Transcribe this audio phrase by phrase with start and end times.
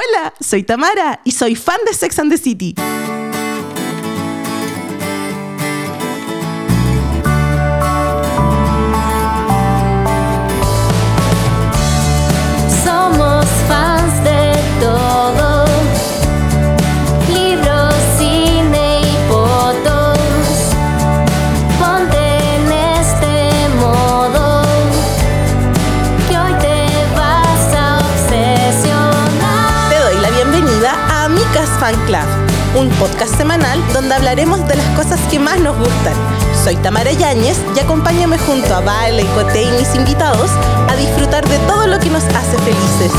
[0.00, 2.74] Hola, soy Tamara y soy fan de Sex and the City.
[32.80, 36.14] Un podcast semanal donde hablaremos de las cosas que más nos gustan.
[36.64, 40.50] Soy Tamara Yáñez y acompáñame junto a Vale, Cote y mis invitados
[40.88, 43.12] a disfrutar de todo lo que nos hace felices.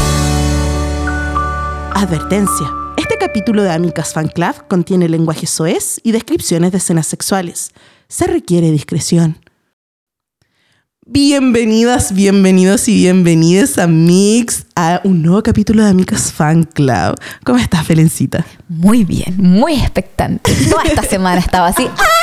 [1.93, 2.73] Advertencia.
[2.97, 7.71] Este capítulo de Amicas Fan Club contiene lenguaje soez y descripciones de escenas sexuales.
[8.07, 9.37] Se requiere discreción.
[11.13, 17.19] Bienvenidas, bienvenidos y bienvenidas a Mix, a un nuevo capítulo de Amicas Fan Club.
[17.43, 18.45] ¿Cómo estás, Felencita?
[18.69, 20.53] Muy bien, muy expectante.
[20.69, 21.85] Toda esta semana estaba así.
[21.97, 22.20] ¡Ah!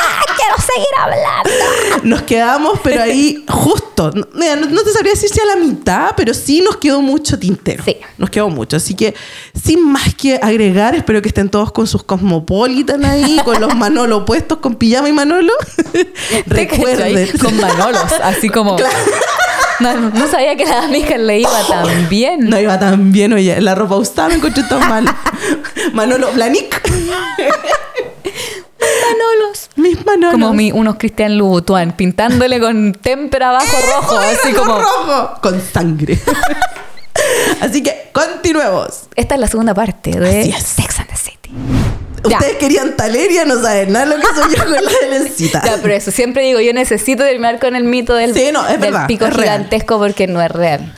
[0.48, 2.04] ¡Quiero seguir hablando!
[2.04, 4.10] Nos quedamos, pero ahí justo.
[4.14, 7.02] No, mira, no- no te sabría decir si a la mitad, pero sí nos quedó
[7.02, 7.82] mucho tintero.
[7.84, 7.96] Sí.
[8.16, 8.76] Nos quedó mucho.
[8.76, 9.14] Así que,
[9.60, 14.24] sin más que agregar, espero que estén todos con sus Cosmopolitan ahí, con los Manolo
[14.24, 15.52] puestos, con pijama y Manolo.
[16.46, 17.28] Recuerden.
[17.38, 18.76] Con Manolos, así como.
[19.80, 22.48] No, no sabía que a las amigas le iba tan bien.
[22.50, 23.60] No iba tan bien, oye.
[23.60, 25.04] La ropa usada me encontré tan mal.
[25.92, 26.80] Manolo Blanic.
[29.00, 29.70] Manolos.
[29.76, 30.32] Mis Manolos.
[30.32, 34.78] Como mi, unos Cristian Louboutin, pintándole con témpera abajo rojo, así como.
[34.78, 35.38] rojo.
[35.42, 36.18] Con sangre.
[37.60, 39.02] Así que, continuemos.
[39.16, 40.62] Esta es la segunda parte de Así es.
[40.64, 41.50] Sex and the City.
[42.28, 42.36] Ya.
[42.38, 45.62] Ustedes querían Taleria, no saben nada lo que soy yo con la Helencita.
[45.64, 48.80] Ya, pero eso, siempre digo, yo necesito terminar con el mito del, Sí, no, es
[48.80, 49.42] del verdad, pico es real.
[49.56, 50.92] gigantesco porque no es real.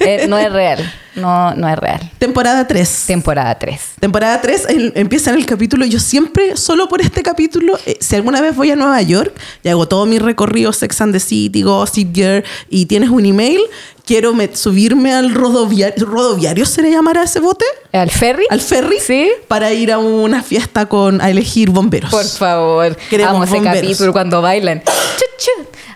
[0.00, 0.92] Eh, no es real.
[1.16, 2.10] No, no es real.
[2.18, 3.04] Temporada 3.
[3.06, 3.80] Temporada 3.
[4.00, 5.84] Temporada 3 el- empieza en el capítulo.
[5.86, 9.68] Yo siempre, solo por este capítulo, eh, si alguna vez voy a Nueva York y
[9.68, 13.60] hago todo mi recorrido Sex and the City, Gossip Girl y tienes un email,
[14.04, 16.04] quiero me- subirme al rodoviario.
[16.06, 17.64] ¿Rodoviario se le llamará ese bote?
[17.92, 18.44] ¿Al ferry?
[18.50, 18.96] ¿Al ferry?
[18.98, 19.30] Sí.
[19.46, 22.10] Para ir a una fiesta con, a elegir bomberos.
[22.10, 22.96] Por favor.
[23.08, 23.80] Queremos Amo ese bomberos.
[23.82, 24.82] capítulo cuando bailan.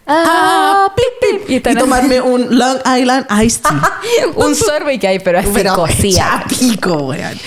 [0.09, 1.51] Ah, Ah, pip, pip.
[1.51, 3.99] Y, tomarme un Long Island Iced Tea.
[4.37, 6.45] un sorbet que hay, pero así Pero cocía.
[6.49, 7.39] pico, weón.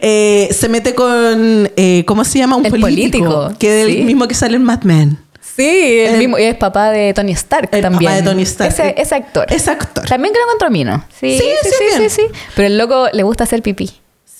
[0.00, 2.56] Eh, se mete con, eh, ¿cómo se llama?
[2.56, 3.24] Un El político.
[3.24, 3.98] político, Que es sí.
[4.00, 5.18] el mismo que sale en Mad Men.
[5.56, 5.62] Sí,
[6.00, 6.38] el El- mismo.
[6.38, 8.04] Y es papá de Tony Stark El también.
[8.10, 8.70] papá de Tony Stark.
[8.72, 9.46] Ese, ese actor.
[9.50, 10.06] Ese actor.
[10.06, 11.04] También creo encontró Mino.
[11.18, 12.22] Sí, Sí, sí, sí, sí.
[12.54, 13.90] Pero el loco le gusta hacer pipí.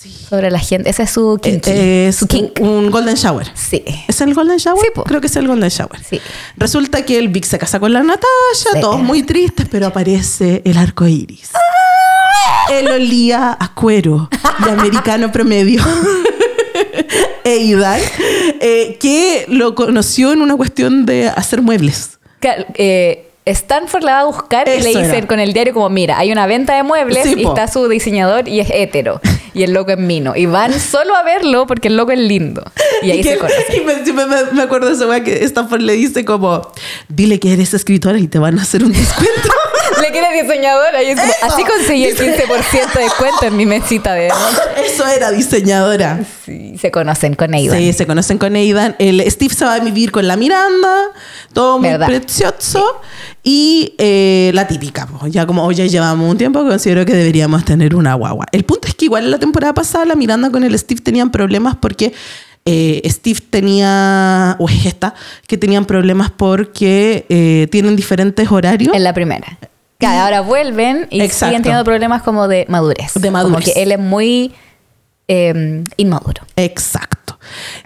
[0.09, 0.89] Sobre la gente.
[0.89, 1.39] Ese es su.
[1.43, 2.59] Eh, es kink.
[2.59, 3.47] un, un Golden Shower.
[3.53, 3.83] Sí.
[4.07, 4.79] ¿Es el Golden Shower?
[4.81, 5.03] Sí, po.
[5.03, 6.03] Creo que es el Golden Shower.
[6.03, 6.19] Sí.
[6.57, 8.81] Resulta que el Vic se casa con la Natasha, Sí.
[8.81, 11.51] todos muy tristes, pero aparece el arco iris.
[12.71, 14.29] Él olía a cuero
[14.65, 15.83] de americano promedio.
[17.43, 17.99] Eidan,
[18.59, 22.19] eh, que lo conoció en una cuestión de hacer muebles.
[22.75, 25.27] Eh, Stanford la va a buscar y Eso le dicen era.
[25.27, 27.49] con el diario como, mira, hay una venta de muebles Sí, y po.
[27.49, 29.19] está su diseñador y es hétero.
[29.53, 30.35] Y el loco es mino.
[30.35, 32.63] Y van solo a verlo porque el loco es lindo.
[33.01, 33.63] Y ahí Y se conocen.
[33.75, 36.71] y me, me, me acuerdo de esa weá que Stanford le dice como,
[37.09, 39.49] dile que eres escritora y te van a hacer un descuento.
[40.01, 41.45] Le quiere diseñadora y es como, Eso.
[41.45, 44.27] así conseguí el 15% de descuento en mi mesita de...
[44.85, 46.19] Eso era diseñadora.
[46.45, 47.77] Sí, se conocen con Aidan.
[47.77, 48.95] Sí, se conocen con Aidan.
[48.99, 51.11] El Steve se va a vivir con la Miranda,
[51.53, 52.07] todo muy ¿Verdad?
[52.07, 53.01] precioso.
[53.43, 57.95] Y eh, la típica, ya como hoy ya llevamos un tiempo, considero que deberíamos tener
[57.95, 58.45] una guagua.
[58.51, 61.31] El punto es que igual en la temporada pasada la Miranda con el Steve tenían
[61.31, 62.13] problemas porque
[62.65, 65.15] eh, Steve tenía, o es esta,
[65.47, 68.93] que tenían problemas porque eh, tienen diferentes horarios.
[68.93, 69.57] En la primera.
[70.01, 71.45] Claro, ahora vuelven y Exacto.
[71.45, 73.13] siguen teniendo problemas como de madurez.
[73.15, 73.53] De madurez.
[73.53, 74.53] Como que él es muy
[75.29, 76.41] eh, inmaduro.
[76.57, 77.37] Exacto.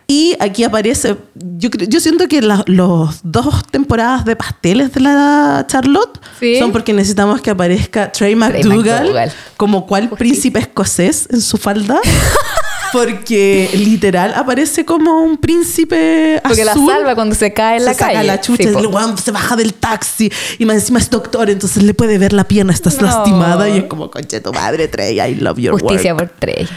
[0.08, 5.66] Y aquí aparece, yo, yo siento que la- los dos temporadas de pasteles de la
[5.68, 6.58] Charlotte Sí.
[6.60, 9.32] son porque necesitamos que aparezca Trey McDougall, McDougall.
[9.58, 12.00] como cual príncipe escocés en su falda.
[12.96, 17.94] Porque literal aparece como un príncipe Porque la salva cuando se cae en se la
[17.94, 18.28] saca calle.
[18.28, 21.94] la chucha, Sí, el se baja del taxi y más encima es doctor, entonces le
[21.94, 23.08] puede ver la pierna, estás No.
[23.08, 26.30] lastimada y es como, conche tu madre, Trey, I love your Justicia work.
[26.30, 26.70] por tres.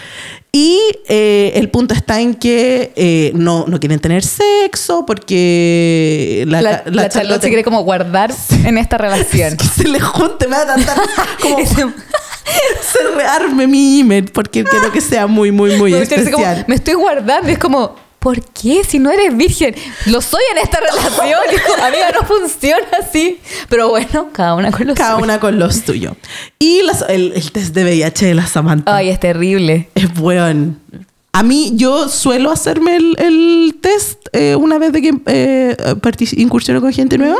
[0.50, 6.62] Y eh, el punto está en que eh, no, no quieren tener sexo porque la,
[6.62, 8.34] La, la la Charlotte se quiere como guardar
[8.64, 9.56] en esta relación.
[9.58, 10.98] que se le junte, me va a tratar
[11.42, 11.58] como
[12.82, 16.64] se rearme mi email porque quiero que sea muy, muy, muy Me decir como, especial.
[16.68, 17.48] me estoy guardando.
[17.48, 18.82] Es como, ¿por qué?
[18.84, 19.74] Si no eres virgen.
[20.06, 21.40] Lo soy en esta relación.
[21.82, 23.38] Amiga, no funciona así.
[23.68, 25.24] Pero bueno, cada una con lo Cada suyo.
[25.24, 26.14] una con los tuyos.
[26.58, 28.94] Y las- el, el test de VIH de la Samantha.
[28.96, 29.88] Ay, es terrible.
[29.94, 30.80] Es weón.
[31.32, 35.76] A mí, yo suelo hacerme el, el test eh, una vez de que eh,
[36.32, 37.36] incursiono con gente nueva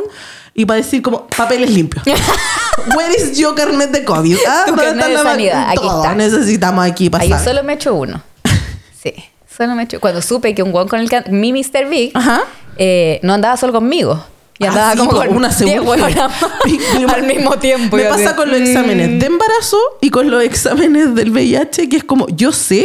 [0.59, 2.05] y para decir como papeles limpios.
[2.97, 4.37] Where is your carnet de COVID?
[4.47, 5.69] Ah, Tu ¿dónde carnet está de la- sanidad?
[5.71, 6.15] Aquí está.
[6.17, 7.29] necesitamos aquí pasar.
[7.29, 8.21] yo solo me echo uno.
[9.01, 9.15] Sí,
[9.57, 10.01] solo me echo.
[10.01, 11.89] Cuando supe que un guan con el mi Mr.
[11.89, 12.43] Big Ajá.
[12.77, 14.21] eh, no andaba solo conmigo.
[14.59, 16.31] Y Ah, andaba sí, como po, con una 10 segunda.
[17.15, 17.97] al mismo tiempo.
[17.97, 18.65] Me así, pasa con los mm.
[18.65, 22.85] exámenes de embarazo y con los exámenes del VIH, que es como, yo sé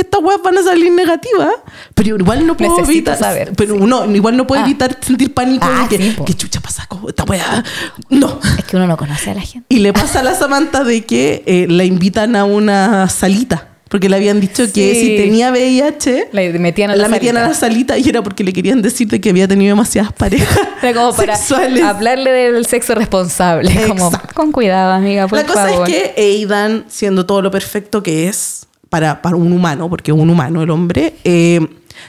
[0.00, 1.50] que estas weas van a salir negativas,
[1.94, 3.18] pero igual no puedo Necesito evitar.
[3.18, 4.64] saber, Pero no, igual no puedo Ah.
[4.64, 7.62] evitar sentir pánico Ah, de que, sí, que chucha pasa con esta wea.
[8.08, 8.38] No.
[8.58, 9.66] Es que uno no conoce a la gente.
[9.68, 13.66] Y le pasa a la Samantha de que eh, la invitan a una salita.
[13.88, 15.00] Porque le habían dicho que Sí.
[15.00, 17.98] si tenía VIH, La metían a la, la metían a la salita.
[17.98, 21.34] y era porque le querían decir de que había tenido demasiadas parejas Era como para
[21.34, 21.82] sexuales.
[21.82, 23.74] hablarle del sexo responsable.
[23.88, 25.88] Como, con cuidado, amiga, por La cosa favor.
[25.90, 30.16] es que Aidan, siendo todo lo perfecto que es para, para un humano, porque es
[30.16, 31.66] un humano el hombre, eh,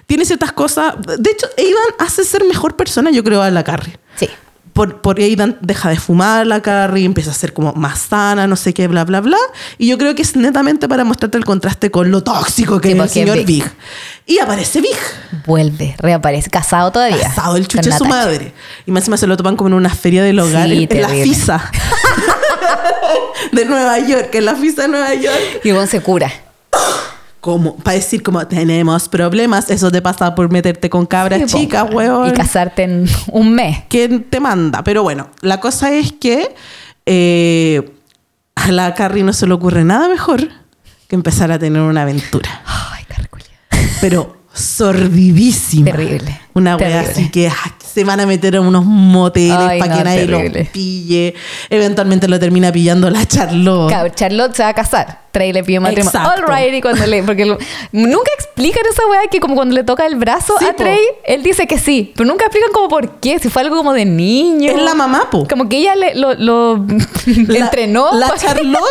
[0.08, 0.96] tiene ciertas cosas.
[1.20, 3.98] De hecho, Aidan hace ser mejor persona, yo creo, a la Carrie.
[4.16, 4.28] Sí.
[4.74, 8.56] Por, por Aidan deja de fumar la Carrie, empieza a ser como más sana, no
[8.56, 9.38] sé qué, bla, bla, bla.
[9.78, 12.98] Y yo creo que es netamente para mostrarte el contraste con lo tóxico que Sí,
[12.98, 13.46] es el señor Big.
[13.48, 13.72] Big.
[14.26, 14.98] Y aparece Big,
[15.46, 16.50] Vuelve, reaparece.
[16.50, 17.20] Casado todavía.
[17.20, 18.54] casado el chuche de su madre.
[18.86, 21.02] Y más encima se lo topan como en una feria del hogar, Sí, en, en
[21.02, 21.10] la.
[21.10, 21.72] FISA
[23.52, 25.62] de Nueva York, en la FISA de Nueva York.
[25.66, 26.32] Y Gon se cura.
[27.42, 31.94] Como para decir como tenemos problemas, eso te pasa por meterte con cabras Sí, chicas,
[31.94, 32.30] weón.
[32.30, 33.80] Y casarte en un mes.
[33.90, 34.84] ¿Quién te manda?
[34.84, 36.56] Pero bueno, la cosa es que
[37.06, 37.92] eh,
[38.56, 40.48] a la Carrie no se le ocurre nada mejor
[41.08, 42.62] que empezar a tener una aventura.
[42.66, 43.02] Ay.
[44.02, 45.92] Pero sordidísima.
[45.92, 46.40] Terrible.
[46.54, 47.54] Una wea así que ah,
[47.94, 50.60] se van a meter a unos moteles para no, que nadie terrible.
[50.64, 51.34] los pille.
[51.70, 53.90] Eventualmente lo termina pillando la Charlotte.
[53.90, 55.22] Claro, Charlotte se va a casar.
[55.32, 56.20] Trey le pide matrimonio.
[56.20, 57.24] All right, y cuando le.
[57.24, 57.58] Porque lo-
[57.94, 60.78] nunca explican esa weá que, como cuando le toca el brazo Sí, a po.
[60.78, 62.12] Trey, él dice que sí.
[62.18, 63.40] Pero nunca explican como por qué.
[63.40, 64.72] Si fue algo como de niño.
[64.72, 65.48] Es la mamá, po.
[65.48, 66.86] Como que ella le, lo, lo
[67.48, 68.12] La- entrenó.
[68.14, 68.84] La Charlotte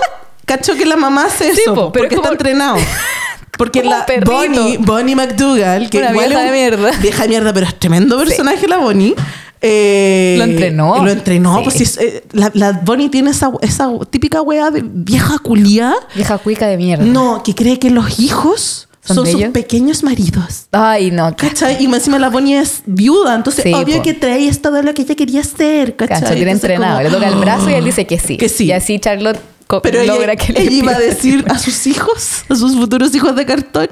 [0.46, 2.76] cachó que la mamá hace Sí, eso po, pero porque es como- está entrenado.
[3.60, 4.32] Porque la perrito.
[4.32, 6.90] Bonnie, Bonnie McDougall, que Una igual vieja es un- de mierda.
[7.00, 9.14] Vieja de mierda, pero es tremendo personaje la Bonnie.
[9.60, 11.04] eh, Lo entrenó.
[11.04, 11.56] Lo entrenó.
[11.58, 11.60] Sí.
[11.64, 15.94] Pues, sí, es, eh, la, la Bonnie tiene esa, esa típica weá de vieja culiá.
[16.14, 17.04] Vieja cuica de mierda.
[17.04, 19.52] No, que cree que los hijos ¿Son son, de sus ellos?
[19.52, 20.66] pequeños maridos.
[20.72, 21.34] Ay, no.
[21.36, 21.82] ¿Cachai?
[21.82, 24.02] Y más encima la Bonnie es viuda, entonces Sí, obvio po.
[24.02, 26.20] que trae es todo lo que ella quería hacer, ¿cachai?
[26.20, 26.96] Cacho, tiene Entonces, entrenado.
[26.98, 28.36] como- Le toca el brazo y él dice que sí.
[28.38, 28.64] Que sí.
[28.66, 29.40] Y así Charlotte
[29.82, 33.14] Pero logra ella, que le ella iba a decir a sus hijos, a sus futuros
[33.14, 33.88] hijos de cartón,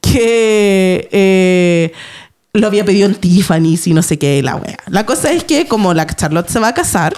[0.00, 1.92] que eh,
[2.52, 4.78] lo había pedido en Tiffany y no sé qué, la wea.
[4.88, 7.14] La cosa es que como la Charlotte se va a casar,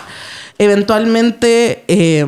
[0.59, 1.85] eventualmente...
[1.89, 2.27] eh,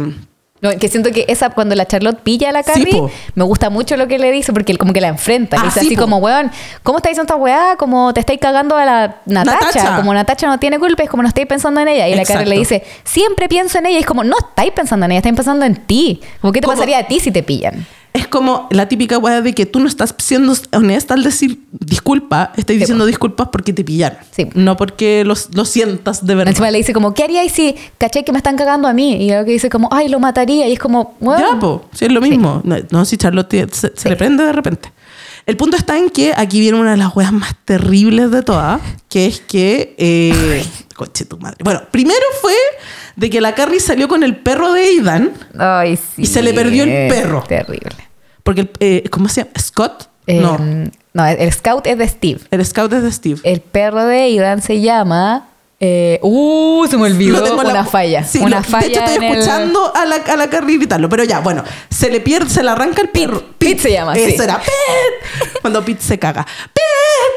[0.63, 3.03] No, que siento que esa, cuando la Charlotte pilla a la Carrie,
[3.35, 5.57] me gusta mucho lo que le dice, porque él como que la enfrenta.
[5.57, 6.03] Ah, le dice sí, así po.
[6.03, 6.51] como, weón,
[6.83, 7.77] ¿cómo estáis diciendo esta weá?
[7.79, 9.59] Como te estáis cagando a la Natacha.
[9.67, 9.97] Natacha.
[9.97, 12.09] Como Natacha no tiene culpa, es como no estáis pensando en ella.
[12.09, 13.97] Y la Carrie le dice, siempre pienso en ella.
[13.97, 16.21] Y es como, no estáis pensando en ella, estáis pensando en ti.
[16.43, 17.87] Como, ¿qué te Como- pasaría a ti si te pillan?
[18.13, 22.53] Es como la típica wea de que tú no estás siendo honesta al decir disculpa,
[22.57, 23.07] estás Sí, diciendo po.
[23.07, 24.19] disculpas porque te pillaron.
[24.31, 24.49] Sí.
[24.55, 26.51] No porque los- lo sientas de verdad.
[26.51, 29.23] Encima le dice como, ¿qué haríais si caché que me están cagando a mí?
[29.25, 30.69] Y luego que dice como, ay, lo mataría.
[30.69, 31.41] Y es como, weón.
[31.41, 32.61] Ya, po, si es lo mismo.
[32.65, 34.93] No, no, si Charlotte se, se le prende de repente.
[35.47, 38.81] El punto está en que aquí viene una de las weas más terribles de todas,
[39.09, 39.95] que es que...
[39.99, 41.57] Eh, coche tu madre.
[41.65, 42.53] Bueno, primero fue
[43.21, 46.23] de que la Carrie salió con el perro de Aidan, Ay, sí.
[46.23, 47.45] Y se le perdió el perro.
[47.47, 47.91] Terrible.
[48.43, 49.51] porque, el, eh, ¿cómo se llama?
[49.61, 50.09] ¿Scott?
[50.27, 50.59] Eh, no,
[51.13, 52.41] no, el scout es de Steve.
[52.51, 53.41] el scout es de Steve.
[53.43, 55.49] El perro de Aidan se llama.
[55.81, 57.55] eh, uh, se me olvidó.
[57.59, 58.23] Una la- falla.
[58.25, 58.87] Sí, una lo- falla.
[58.87, 61.09] De hecho, estoy el- escuchando a, la, a la Carrie gritarlo.
[61.09, 63.43] Pero ya, bueno, se le pierde, se le arranca el perro.
[63.59, 64.43] Pete se llama, Eso sí.
[64.43, 65.51] era Pete.
[65.61, 66.45] Cuando Pete se caga.
[66.45, 66.81] Pete.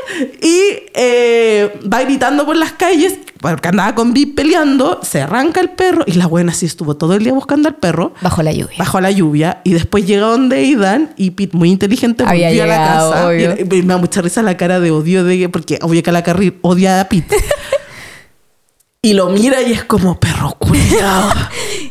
[0.41, 0.59] Y
[0.93, 5.01] eh, va gritando por las calles porque andaba con Bip peleando.
[5.03, 6.03] Se arranca el perro.
[6.07, 8.13] Y la buena sí estuvo todo el día buscando al perro.
[8.21, 8.77] Bajo la lluvia.
[8.77, 12.67] Bajo la lluvia y después llega donde Aidan y Pete muy inteligente Había volvió a
[12.67, 13.55] la casa obvio.
[13.57, 16.23] y, y me da mucha risa la cara de odio de porque obvio que la
[16.23, 17.35] Carrie odia a Pete
[19.01, 21.29] y lo mira y es como perro culiao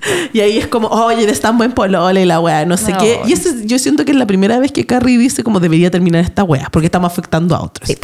[0.32, 2.98] y ahí es como oye eres tan buen polole y la wea no sé No.
[2.98, 5.60] qué y eso es- yo siento que es la primera vez que Carrie dice como
[5.60, 7.88] debería terminar esta wea porque estamos afectando a otros.
[7.88, 7.96] Sí,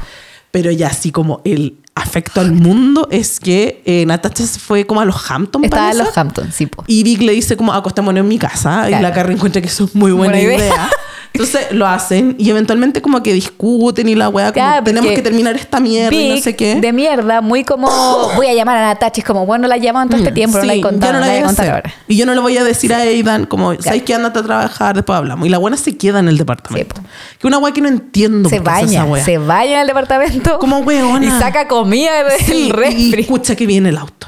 [0.51, 5.01] pero ya así como el afecto al mundo es que eh, Natasha se fue como
[5.01, 6.85] a los Hamptons Estaba en los Hamptons, sí, po.
[6.87, 8.85] Y Vic le dice como acostémonos en mi casa.
[8.87, 9.03] Y Claro.
[9.03, 10.59] la Carrie encuentra que eso es muy buena, Buena idea.
[10.59, 10.91] idea.
[11.35, 15.21] Entonces lo hacen y eventualmente como que discuten y la weá como Claro, tenemos que
[15.21, 16.77] terminar esta mierda y no sé qué.
[16.77, 17.89] De mierda, muy como
[18.37, 19.21] voy a llamar a Natacha.
[19.21, 21.19] Es como, bueno, la llaman todo este tiempo, no la he Mm, Sí, contado, no
[21.19, 21.95] no la voy a contar ahora.
[22.07, 24.15] Y yo no le voy a decir a Aidan como, ¿sabes qué?
[24.15, 25.45] Andate a trabajar, después hablamos.
[25.47, 26.95] Y la buena se queda en el departamento.
[27.01, 27.07] Sí,
[27.41, 29.25] que una weá que no entiendo Se esa baña, weá.
[29.25, 30.61] se baña en el departamento.
[30.61, 31.27] Como weona.
[31.27, 33.21] Y saca comida del Sí, y refri.
[33.21, 34.27] escucha que viene el auto.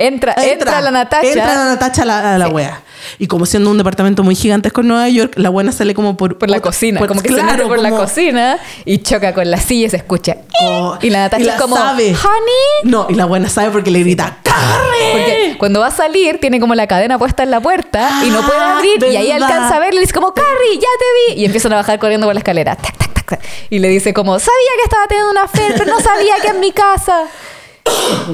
[0.00, 1.26] Entra, entra, la Natacha.
[1.28, 2.52] Entra la Natacha a la, a la Sí.
[2.52, 2.82] wea.
[3.18, 6.36] Y como siendo un departamento muy gigantesco en Nueva York, la buena sale como por...
[6.38, 9.32] por la cocina, por- como que se claro, mete por la como- cocina y choca
[9.34, 10.36] con la silla y se escucha.
[10.62, 12.08] Oh, y la Natacha y es como, sabe.
[12.08, 12.90] honey.
[12.90, 15.12] No, y la buena sabe porque le grita, ¡corre!
[15.12, 18.40] Porque cuando va a salir tiene como la cadena puesta en la puerta y no
[18.42, 21.42] puede Ah, abrir y ahí alcanza a verle y dice como, Carrie, ya te vi.
[21.42, 22.76] Y empiezan a bajar corriendo por la escalera.
[22.76, 23.40] Tac, tac, tac, tac.
[23.70, 26.60] Y le dice como, sabía que estaba teniendo una fe, pero no sabía que en
[26.60, 27.24] mi casa.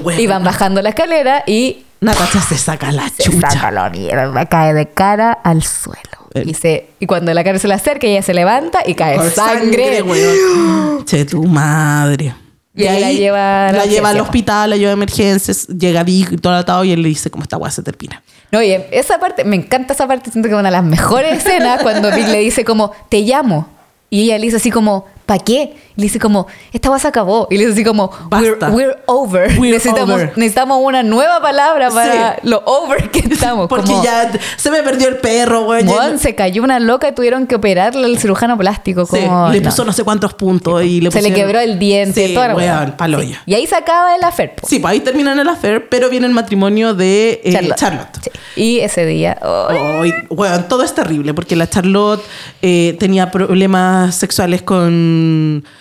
[0.03, 3.51] Bueno, Y van bajando la escalera y Natacha se saca la se chucha.
[3.51, 6.01] saca la mierda, cae de cara al suelo.
[6.35, 6.45] Eh.
[6.47, 9.31] Y, se, y cuando la cara se le acerca, ella se levanta y cae Por
[9.31, 10.03] sangre.
[10.03, 11.05] weón.
[11.07, 12.35] che, tu madre.
[12.75, 16.37] Y ahí la lleva la lleva al hospital, la lleva a emergencias, llega Vic y
[16.37, 18.23] todo atado y él le dice cómo esta weá se termina.
[18.53, 21.39] No, y esa parte, me encanta esa parte, siento que es una de las mejores
[21.39, 23.67] escenas cuando Vic le dice como, te llamo.
[24.11, 25.75] Y ella le dice así como, ¿para qué?
[25.97, 27.49] Y le dice como, esta cosa acabó.
[27.51, 28.69] Y le dice así como, we're, Basta.
[28.71, 29.59] we're over.
[29.59, 30.33] We're necesitamos, over.
[30.37, 32.41] necesitamos una nueva palabra para Sí.
[32.49, 33.67] lo over que estamos.
[33.69, 35.89] Porque como, ya se me perdió el perro, weón.
[35.89, 39.05] Weón, Ya- se cayó una loca y tuvieron que operarle al cirujano plástico.
[39.07, 39.71] Sí, Como, le no.
[39.71, 39.93] puso no.
[39.93, 42.29] sé cuántos puntos y le se le pusieron- quebró el diente.
[42.29, 42.97] Sí, toda la weón, weá.
[42.97, 43.31] palo Sí.
[43.31, 43.43] ya.
[43.47, 44.55] Y ahí se acaba el affair.
[44.55, 44.67] po.
[44.67, 47.77] Sí, pues ahí terminan el affair, pero viene el matrimonio de eh, Charlotte.
[47.79, 48.19] Charlotte.
[48.23, 48.31] Sí.
[48.61, 49.39] Y ese día...
[49.43, 52.23] ay, Ay, weón, todo es terrible porque la Charlotte
[52.63, 55.16] eh, tenía problemas sexuales con.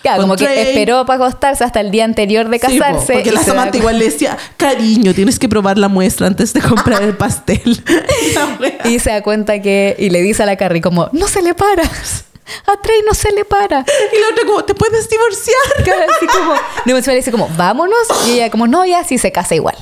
[0.02, 3.12] Claro, con como que esperó para acostarse hasta el día anterior de Sí, po, casarse.
[3.14, 7.02] porque la cu- igual le decía, cariño, tienes que probar la muestra antes de comprar
[7.02, 7.82] el pastel.
[8.84, 9.96] Y se da cuenta que...
[9.98, 11.82] Y le dice a la Carrie como, no se le para.
[12.66, 13.80] A Trey no se le para.
[13.80, 15.56] Y la otra como, ¿te puedes divorciar?
[15.84, 16.54] Claro, Así como...
[16.86, 17.96] No, dice como, vámonos.
[18.28, 19.76] Y ella como, no, ya sí se casa igual.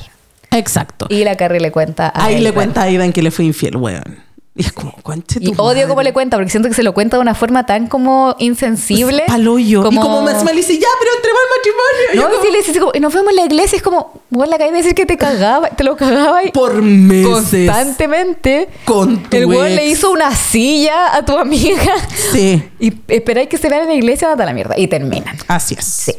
[0.51, 1.05] Exacto.
[1.09, 3.75] Y la Carrie le cuenta a Ahí le cuenta a Aidan que le fue infiel,
[3.77, 4.24] weón.
[4.57, 5.87] Y es como, tu Y odio madre.
[5.89, 9.23] cómo le cuenta, porque siento que se lo cuenta de una forma tan como insensible.
[9.27, 9.83] Paloyo.
[9.83, 9.99] Como...
[9.99, 12.05] Y como me me dice, ya, pero entremos al matrimonio.
[12.13, 14.55] No, y como, le como, y nos vemos en la iglesia, es como, bueno, la
[14.55, 17.27] acabé de decir que te cagaba, te lo cagaba y por meses.
[17.29, 18.69] constantemente.
[18.85, 21.93] Con tu El weón le hizo una silla a tu amiga.
[22.31, 24.79] Sí, Y esperáis que se vean en la iglesia, hasta la mierda.
[24.79, 25.35] Y terminan.
[25.49, 25.83] así es.
[25.85, 26.13] Sí.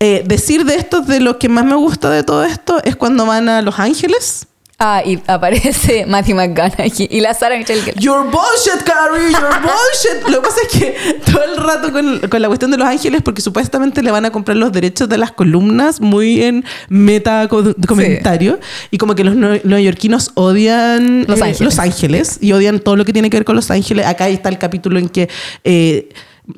[0.00, 3.24] Eh, decir de esto, de lo que más me gusta de todo esto, es cuando
[3.24, 4.46] van a Los Ángeles.
[4.78, 7.98] Ah, y aparece Matthew McConaughey y la Sarah Michelle Gellar.
[7.98, 10.28] Your bullshit, Carrie, your bullshit.
[10.28, 10.96] Lo que pasa es que
[11.32, 14.30] todo el rato con, con la cuestión de Los Ángeles, porque supuestamente le van a
[14.30, 18.60] comprar los derechos de las columnas muy en meta co- comentario.
[18.90, 21.60] Y como que los neoyorquinos odian Los eh, Ángeles.
[21.62, 24.04] Los Ángeles y odian todo lo que tiene que ver con Los Ángeles.
[24.06, 25.30] Acá está el capítulo en que.
[25.64, 26.10] eh,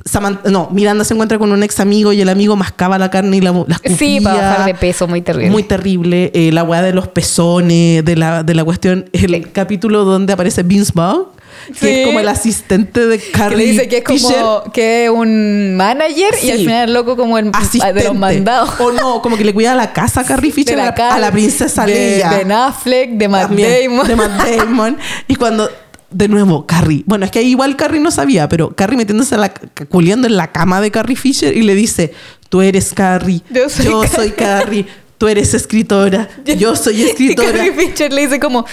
[0.04, 3.38] Samantha- no, Miranda se encuentra con un ex amigo y el amigo mascaba la carne
[3.38, 3.97] y la, la escupía.
[3.97, 5.50] Sí, para bajar de peso, muy terrible.
[5.50, 6.30] Muy terrible.
[6.35, 9.09] Eh, la weá de los pezones, de la, de la cuestión.
[9.12, 11.25] El capítulo donde aparece Vince Vaughn,
[11.68, 11.88] que Sí.
[11.88, 14.73] es como el asistente de que Carrie le dice que es como Fisher.
[14.75, 16.50] que es un manager y Sí.
[16.50, 18.00] al final loco como el Asistente.
[18.00, 18.71] de los mandados.
[18.80, 21.14] O no, como que le cuida la casa a Carrie Fisher De a la la,
[21.14, 22.30] a la princesa de Leia.
[22.30, 24.07] Ben Affleck, de Matt También, Damon.
[24.07, 24.99] De Matt Damon.
[25.26, 25.68] Y cuando,
[26.11, 27.03] de nuevo, Carrie.
[27.07, 29.49] Bueno, es que ahí igual Carrie no sabía, pero Carrie metiéndose a la,
[29.88, 32.12] culiando en la cama de Carrie Fisher y le dice:
[32.49, 33.43] Tú eres Carrie.
[33.50, 34.09] Yo soy Carrie".
[34.09, 34.87] soy Carrie.
[35.19, 36.29] Tú eres escritora.
[36.59, 37.53] Yo soy Y escritora.
[37.53, 38.65] Carrie Fisher le dice como,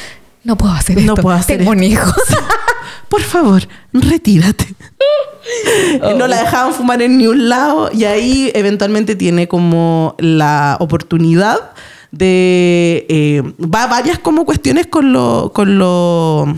[0.44, 1.22] no puedo hacer No esto.
[1.22, 2.01] puedo hacer Tengo un esto".
[2.04, 2.13] hijo.
[3.10, 3.63] Por favor,
[3.94, 4.68] retírate.
[6.18, 11.72] No la dejaban fumar en ni un lado y ahí eventualmente tiene como la oportunidad
[12.12, 13.06] de...
[13.10, 15.51] eh, va a varias como cuestiones con lo...
[15.54, 16.58] Con lo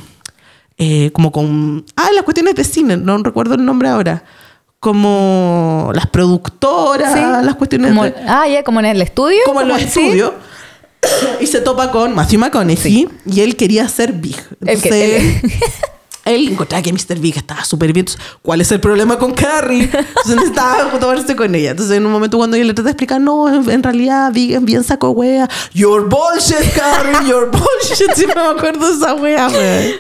[0.78, 1.86] eh, como con...
[1.96, 4.24] Ah, las cuestiones de cine, no recuerdo el nombre ahora.
[4.80, 7.20] Como las productoras, Sí.
[7.20, 9.40] las cuestiones Como- de- ah, ya, como en el estudio.
[9.46, 9.86] como en los sí.
[9.88, 10.34] estudios.
[11.42, 14.36] Y se topa con Matthew McConaughey y él quería ser Big.
[14.66, 15.52] El que- Entonces, el-
[16.32, 17.20] él encontraba que Mr.
[17.20, 18.06] Big estaba súper bien.
[18.08, 19.84] Entonces, ¿cuál es el problema con Carrie?
[19.84, 21.72] Entonces necesitaba tomarse con ella.
[21.72, 24.54] Entonces, en un momento cuando ella le trata de explicar, no, en, en realidad Big
[24.54, 25.48] es bien saco wea.
[25.74, 28.12] Your bullshit, Carrie, your bullshit.
[28.16, 29.92] Siempre me acuerdo de esa wea, wea.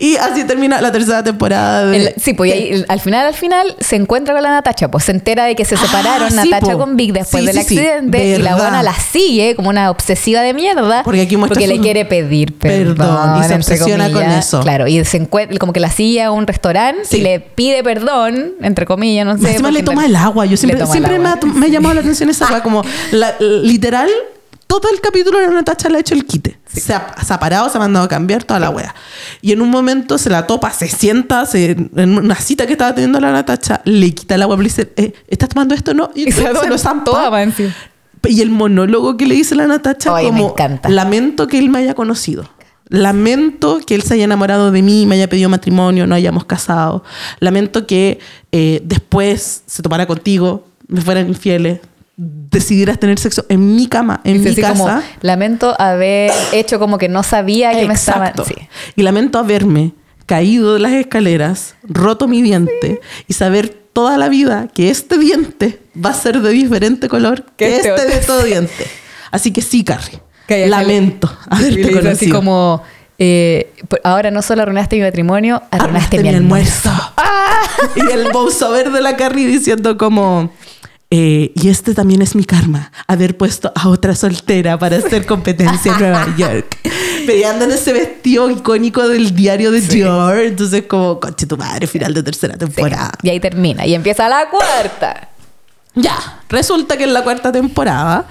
[0.00, 1.96] Y así termina la tercera temporada de...
[1.96, 5.12] El- sí, pues ahí, al final, al final, se encuentra con la Natacha, pues se
[5.12, 6.78] entera de que se Ah, separaron sí, Natacha po.
[6.78, 10.54] con Vic después Sí, del accidente y la buena la sigue como una obsesiva de
[10.54, 14.60] mierda Porque aquí muestra porque le quiere pedir perdón, Perdón, y se obsesiona con eso.
[14.60, 17.18] Claro, y se encuentra como que la sigue a un restaurante Sí.
[17.18, 19.50] y le pide perdón, entre comillas, no sé.
[19.50, 20.46] Encima le toma el agua.
[20.46, 21.48] Yo siempre, el siempre me, ha, agua.
[21.54, 22.62] me ha llamado la atención esa agua.
[22.62, 24.08] Como la- literal
[24.66, 26.58] todo el capítulo la Natacha le ha hecho el quite.
[26.66, 28.94] Se, ha, se ha parado, se ha mandado a cambiar toda la wea.
[29.40, 32.92] Y en un momento se la topa, se sienta se- en una cita que estaba
[32.94, 35.94] teniendo la Natacha, le quita wea y le dice, eh, ¿estás tomando esto?
[35.94, 36.10] No.
[36.16, 37.30] Y, Y se, lo toda.
[38.24, 40.48] Y el monólogo que le dice la Natacha Ay, como
[40.88, 42.50] lamento que él me haya conocido.
[42.88, 47.02] Lamento que él se haya enamorado de mí, me haya pedido matrimonio, no hayamos casado.
[47.40, 48.20] Lamento que
[48.52, 51.80] eh, después se topara contigo, me fueran infieles,
[52.16, 54.72] decidieras tener sexo en mi cama, en mi casa.
[54.72, 57.96] como, lamento haber hecho como que no sabía que me.
[57.96, 58.54] Sí.
[58.94, 59.92] Y lamento haberme
[60.24, 65.80] caído de las escaleras, roto mi diente y saber toda la vida que este diente
[66.04, 68.86] va a ser de diferente color que, este, este de todo diente.
[69.30, 70.20] Así que sí, Carrie.
[70.46, 72.10] Calla, lamento Y le dice conocido.
[72.12, 72.82] así como,
[73.18, 73.72] eh,
[74.04, 76.90] ahora no solo arruinaste mi matrimonio, arruinaste, Arruinaste mi almuerzo.
[77.96, 80.52] Y el voiceover de la Carrie diciendo como...
[81.10, 85.92] eh, y este también es mi karma, haber puesto a otra soltera para hacer competencia
[85.92, 86.78] en Nueva York.
[87.26, 90.38] Peleando en ese vestido icónico del diario de Dior.
[90.38, 92.58] Entonces, como, coche tu madre, final de tercera Sí.
[92.60, 93.12] temporada.
[93.22, 93.84] Y ahí termina.
[93.86, 95.28] Y empieza la cuarta.
[95.94, 96.16] Ya,
[96.48, 98.26] resulta que en la cuarta temporada,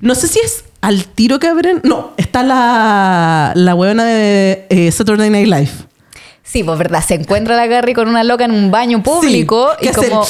[0.00, 1.80] no sé si es al tiro que abren.
[1.84, 5.70] No, está la, la huevona de eh, Saturday Night Live.
[6.42, 9.86] Sí, pues verdad, se encuentra la Carrie con una loca en un baño público Sí,
[9.86, 10.26] y hace como...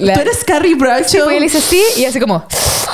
[0.00, 1.24] la- Tú eres Carrie Sí, Bradshaw.
[1.24, 2.44] pues él dice sí y así como...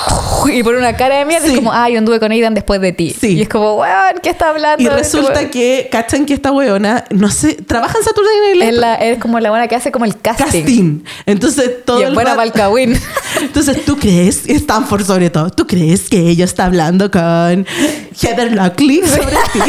[0.52, 1.52] Y por una cara de mierda Sí.
[1.52, 3.14] es como, ah, yo anduve con Aidan después de ti.
[3.18, 3.34] Sí.
[3.36, 4.82] Y es como, weón, ¿qué está hablando?
[4.82, 9.10] Y este resulta que, ¿cachan que esta weona, no sé, trabaja en Saturday Night Live?
[9.12, 10.44] es, como la buena que hace como el casting.
[10.44, 11.00] casting.
[11.26, 12.98] Entonces, todo y es el buena para el.
[13.40, 17.66] Entonces, ¿tú crees, Stanford sobre todo, ¿tú crees que ella está hablando con
[18.20, 19.60] Heather Lockley sobre ti?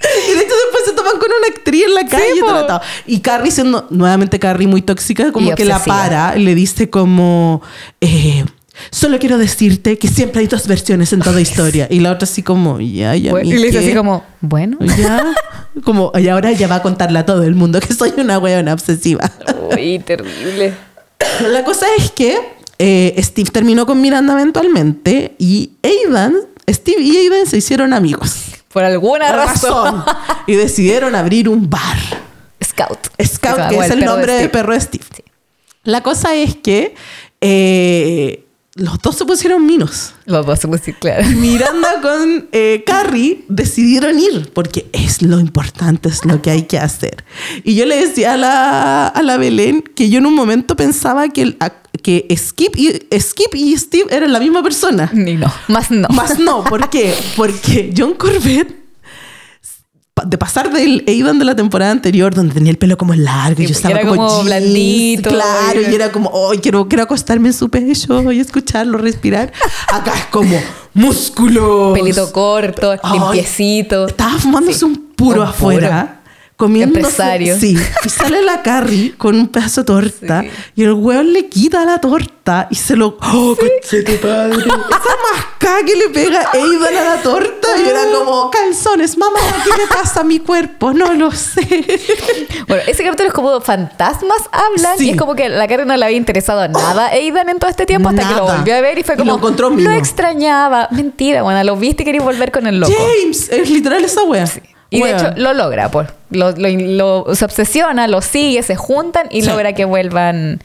[0.00, 2.40] Y de hecho después se toman con una actriz en la calle.
[2.40, 2.80] todo.
[3.06, 7.62] Y Carrie siendo nuevamente Carrie muy tóxica, como Y que la para, le dice como...
[8.00, 8.44] eh,
[8.90, 11.86] Solo quiero decirte que siempre hay dos versiones en toda historia.
[11.90, 13.30] Y la otra así como, ya, ya.
[13.30, 14.78] Bueno, ¿y le dice así como, bueno.
[14.80, 15.34] Ya.
[15.84, 18.72] Como, y ahora ya va a contarle a todo el mundo que soy una weona
[18.72, 19.30] obsesiva.
[19.70, 20.74] Uy, terrible.
[21.50, 22.38] La cosa es que
[22.78, 26.34] eh, Steve terminó con Miranda eventualmente y Aidan,
[26.68, 28.44] Steve y Aidan se hicieron amigos.
[28.72, 30.04] Por alguna razón.
[30.46, 31.98] y decidieron abrir un bar.
[32.62, 32.98] Scout.
[33.24, 34.48] Scout, que es el perro de nombre del Steve.
[34.48, 35.04] perro de Steve.
[35.14, 35.24] Sí.
[35.84, 36.94] La cosa es que
[37.40, 38.44] eh,
[38.78, 40.14] los dos se pusieron minos.
[40.24, 41.26] Los dos se pusieron, claro.
[41.36, 46.78] Miranda con eh, Carrie decidieron ir porque es lo importante, es lo que hay que
[46.78, 47.24] hacer.
[47.64, 51.28] Y yo le decía a la, a la Belén que yo en un momento pensaba
[51.28, 51.58] que, el-
[52.02, 55.10] que Skip, y, Skip y Steve eran la misma persona.
[55.12, 55.52] Ni no.
[55.68, 56.08] Más no.
[56.08, 57.14] Más no, ¿por qué?
[57.36, 58.77] Porque John Corbett,
[60.26, 63.66] de pasar del Aidan de la temporada anterior, donde tenía el pelo como largo, y
[63.66, 67.54] yo estaba era como, como blandito, claro, y- era como, oh, quiero, quiero acostarme en
[67.54, 69.52] su pecho y escucharlo respirar.
[69.92, 70.58] Acá es como
[70.94, 71.98] músculos.
[71.98, 74.06] Pelito corto, limpiecito.
[74.06, 76.17] Estaba fumándose un puro Un afuera.
[76.58, 77.56] Comiéndose, Empresario.
[77.56, 77.78] Sí.
[78.04, 80.40] Y sale la Carrie con un pedazo de torta.
[80.42, 80.50] Sí.
[80.74, 83.16] Y el weón le quita la torta y se lo.
[83.22, 84.56] ¡Oh, coche tu padre!
[84.66, 87.68] Esa mascada que le pega Aidan a la torta.
[87.78, 90.92] Y era como, calzones, mamá, ¿qué le pasa a mi cuerpo?
[90.92, 91.60] No lo sé.
[92.66, 95.06] Bueno, ese capítulo es como fantasmas hablan Sí.
[95.06, 97.70] y es como que la Karen no le había interesado nada a Aidan en todo
[97.70, 98.56] este tiempo hasta que lo Nada.
[98.56, 100.88] volvió a ver y fue Y como lo encontró lo extrañaba.
[100.90, 102.92] Mentira, bueno, lo viste y querías volver con el loco.
[103.22, 104.44] James, es literal esa wea.
[104.90, 106.08] Y de hecho lo logra, pues.
[106.30, 109.48] Lo, lo- lo- se obsesiona, lo sigue, se juntan y Sí.
[109.48, 110.60] logra que vuelvan,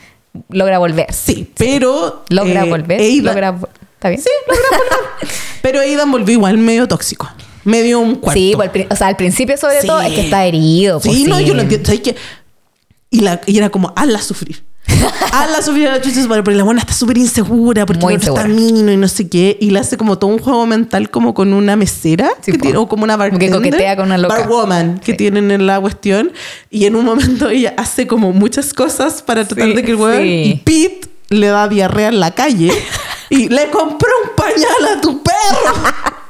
[0.49, 1.11] logra volver.
[1.13, 2.23] Sí, pero.
[2.29, 2.99] Logra eh, volver.
[3.01, 3.55] Aidan- Logra,
[3.95, 4.21] ¿Está bien?
[4.21, 5.29] Sí, logra volver.
[5.61, 7.29] Pero Aidan volvió igual medio tóxico.
[7.63, 8.37] Medio un cuarto.
[8.37, 9.87] Sí, pues, o sea, al principio sobre Sí.
[9.87, 10.99] todo es que está herido.
[10.99, 11.85] pues, Sí, no, yo lo entiendo.
[11.85, 12.15] ¿Sabes qué?
[13.09, 14.63] Y, la, y era como, hazla sufrir.
[15.31, 18.47] Hazla sufrir a la chucha, pero la buena está súper insegura porque Muy otro está
[18.47, 19.57] mino y no sé qué.
[19.59, 22.77] Y le hace como todo un juego mental como con una mesera Sí, que tiene-
[22.77, 23.71] o como una Como que bartender.
[23.71, 24.39] coquetea con una loca.
[24.39, 25.17] Barwoman que Sí.
[25.17, 26.31] tienen en la cuestión.
[26.69, 29.97] Y en un momento ella hace como muchas cosas para tratar Sí, de que el
[29.97, 30.43] sí.
[30.51, 32.71] Y Pete le da diarrea en la calle
[33.29, 35.73] y le compró un pañal a tu perro.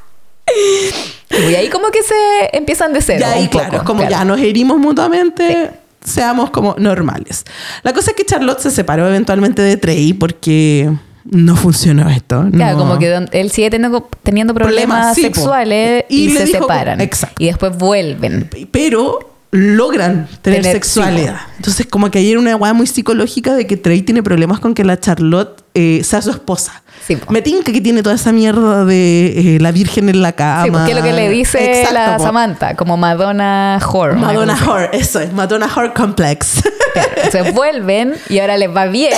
[1.49, 2.13] Y ahí como que se
[2.55, 3.21] empiezan de cero.
[3.21, 4.11] Y ahí, un claro, poco, es como claro.
[4.11, 5.71] ya nos herimos mutuamente,
[6.03, 7.43] seamos como normales.
[7.83, 10.91] La cosa es que Charlotte se separó eventualmente de Trey porque
[11.25, 12.45] no funcionó esto.
[12.51, 12.83] Claro, no.
[12.83, 15.27] como que él sigue teniendo, teniendo problemas, Problemas, sí, po.
[15.35, 16.99] sexuales Y se dijo separan.
[17.01, 17.41] exacto.
[17.41, 18.49] Y después vuelven.
[18.71, 21.37] Pero logran tener, Tener- sexualidad.
[21.57, 24.83] Entonces, como que hay una weá muy psicológica de que Trey tiene problemas con que
[24.83, 26.82] la Charlotte eh, sea su esposa.
[27.05, 27.31] Sí, po.
[27.33, 30.63] Me tinca que tiene toda esa mierda de eh, la virgen en la cama.
[30.63, 32.23] Sí, porque es lo que le dice Exacto, la po.
[32.23, 34.15] Samantha, como Madonna Horror.
[34.17, 34.53] Madonna.
[34.65, 36.61] Horror, eso es, Madonna Horror Complex.
[36.93, 39.13] Claro, se vuelven y ahora les va bien,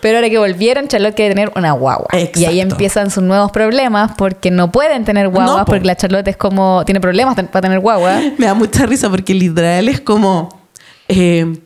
[0.00, 2.06] pero ahora que volvieron, Charlotte quiere tener una guagua.
[2.12, 2.26] Y ahí
[2.60, 2.74] Exacto.
[2.74, 5.72] empiezan sus nuevos problemas porque no pueden tener guaguas No, po.
[5.72, 8.20] porque la Charlotte es como, tiene problemas para tener guagua.
[8.38, 10.48] Me da mucha risa porque literal es como.
[11.08, 11.56] eh,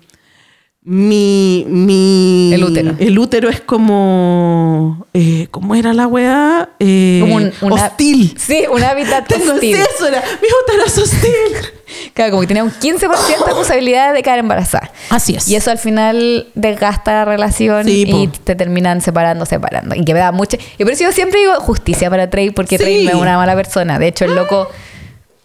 [0.92, 2.50] mi, mi.
[2.52, 2.94] El útero.
[2.98, 5.06] El útero es como.
[5.14, 6.70] Eh, ¿Cómo era la weá?
[6.80, 8.34] Eh, Como un, hostil.
[8.36, 9.76] Sí, un hábitat Tengo hostil.
[9.76, 10.20] eso era.
[10.20, 11.30] Mi útero es hostil.
[12.14, 14.90] Claro, como que tenía un 15% de posibilidad de caer embarazada.
[15.10, 15.48] Así es.
[15.48, 19.94] Y eso al final desgasta la relación Sí, y te terminan separando, separando.
[19.94, 20.56] Y que me da mucha.
[20.78, 22.84] Y por eso yo siempre digo justicia para Trey, porque Sí.
[22.84, 23.98] Trey no es una mala persona.
[23.98, 24.68] De hecho, el loco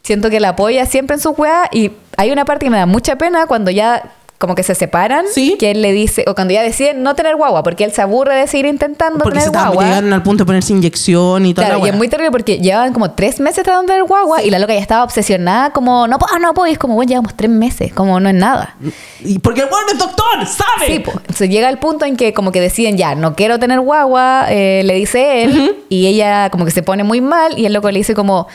[0.01, 1.69] siento que la apoya siempre en su weá.
[1.71, 5.25] Y hay una parte que me da mucha pena cuando ya como que se separan,
[5.33, 5.55] Sí.
[5.57, 8.35] que él le dice, o cuando ya deciden no tener guagua, porque él se aburre
[8.35, 9.85] de seguir intentando Porque se tener estaban- guagua.
[9.85, 12.57] llegaron al punto de ponerse inyección y toda Claro, la y es muy terrible porque
[12.57, 16.07] llevaban como tres meses tratando de tener guagua y la loca ya estaba obsesionada como,
[16.07, 16.67] no puedo, no puedo.
[16.67, 18.75] Y es como, bueno, llevamos tres meses, como no es nada.
[19.23, 20.87] Y porque el weón es doctor, ¿sabe?
[20.87, 21.15] Sí, pues.
[21.17, 24.81] Entonces llega el punto en que como que deciden ya, no quiero tener guagua, eh,
[24.83, 27.99] le dice él, y ella como que se pone muy mal y el loco le
[27.99, 28.47] dice como,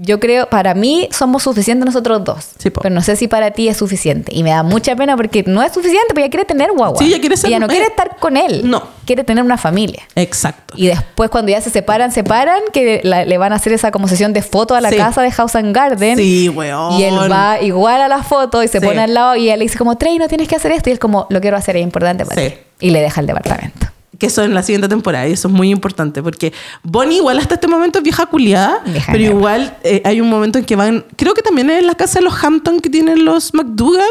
[0.00, 3.68] yo creo, para mí somos suficientes nosotros dos, Sí, pero no sé si para ti
[3.68, 4.32] es suficiente.
[4.34, 6.98] Y me da mucha pena porque no es suficiente, porque ella quiere tener guagua.
[6.98, 8.62] Sí, ella quiere ser- Ella no quiere eh, estar con él.
[8.70, 8.96] no.
[9.04, 10.02] Quiere tener una familia.
[10.14, 10.74] Exacto.
[10.76, 14.06] Y después cuando ya se separan, separan, que la- le van a hacer esa como
[14.06, 14.96] sesión de foto a la Sí.
[14.96, 16.16] casa de House and Garden.
[16.16, 16.92] Sí, weón.
[17.00, 18.86] Y él va igual a la foto y se Sí.
[18.86, 20.90] pone al lado y ella le dice como, Trey, no tienes que hacer esto.
[20.90, 22.50] Y él como, lo quiero hacer, es importante para Sí.
[22.50, 22.56] ti.
[22.86, 23.86] Y le deja el departamento.
[24.18, 26.52] Que eso en la siguiente temporada y eso es muy importante porque
[26.82, 30.58] Bonnie igual hasta este momento es vieja culiada Vieja pero igual eh, hay un momento
[30.58, 33.54] en que van creo que también es la casa de los Hampton que tienen los
[33.54, 34.02] McDougall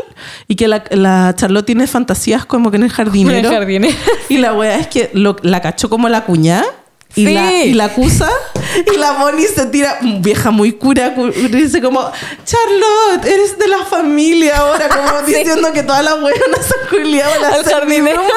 [0.48, 3.96] y que la, la Charlotte tiene fantasías como que en el jardinero, En el jardinero.
[4.30, 6.65] y la wea es que lo- la cachó como la cuñada
[7.15, 7.34] y, Sí.
[7.34, 8.30] la, y la acusa
[8.93, 12.00] y la Bonnie se tira vieja muy cura cu- dice como
[12.46, 15.34] Charlotte eres de la familia ahora como Sí.
[15.34, 18.22] diciendo que todas las weonas son culiadas Al jardinero.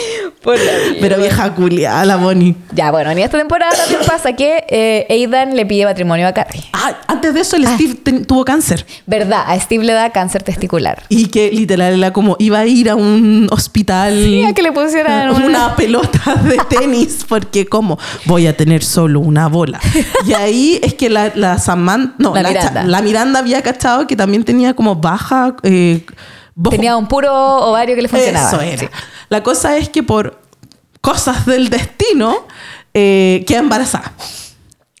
[0.42, 0.96] Por la vida.
[1.00, 5.54] pero vieja culiada la Bonnie Ya, bueno, en esta temporada también pasa que eh, Aidan
[5.56, 6.62] le pide matrimonio a Carrie.
[6.72, 9.42] Ah, antes de eso el Steve ten- tuvo cáncer ¿Verdad?
[9.46, 11.02] A Steve le da cáncer testicular.
[11.08, 14.72] y que literal era como iba a ir a un hospital Sí, a que le
[14.72, 19.78] pusieran una, una- pelota de tenis porque como voy a tener solo una bola
[20.26, 22.84] y ahí es que la, la Samantha no La la, cha- Miranda.
[22.84, 26.04] la Miranda había cachado que también tenía como baja eh,
[26.70, 28.48] Tenía un puro ovario que le funcionaba.
[28.48, 28.88] eso era Sí.
[29.28, 30.40] la cosa es que por
[31.00, 32.46] cosas del destino
[32.94, 34.12] eh, queda embarazada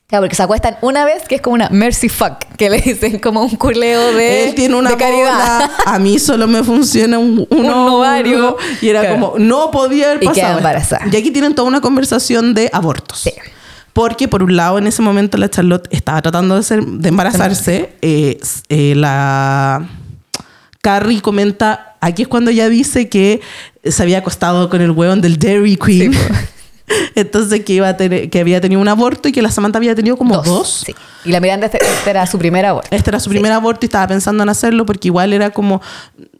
[0.06, 3.20] Claro, porque se acuestan una vez que es como una mercy fuck, que le dicen
[3.20, 5.20] como un culeo de, Él tiene una de caridad.
[5.60, 8.56] bola, a mí solo me funciona un, un Un ovario.
[8.82, 9.14] Y era Claro.
[9.20, 10.34] como, no podía haber Y pasado.
[10.34, 10.58] queda esto.
[10.58, 11.06] embarazada.
[11.12, 13.20] Y aquí tienen toda una conversación de abortos.
[13.20, 13.32] Sí.
[13.92, 17.92] Porque por un lado en ese momento la Charlotte estaba tratando de, ser, de embarazarse.
[18.02, 19.86] eh, eh, la
[20.82, 23.40] Carrie comenta, aquí es cuando ella dice que
[23.84, 26.12] se había acostado con el hueón del Dairy Queen.
[27.14, 29.94] Entonces que, iba a tener, que había tenido un aborto y que la Samantha había
[29.94, 30.84] tenido como dos.
[30.86, 30.94] Sí.
[31.24, 32.88] Y la Miranda, este, este era su primer aborto.
[32.90, 35.82] Este era su primer aborto y estaba pensando en hacerlo porque igual era como,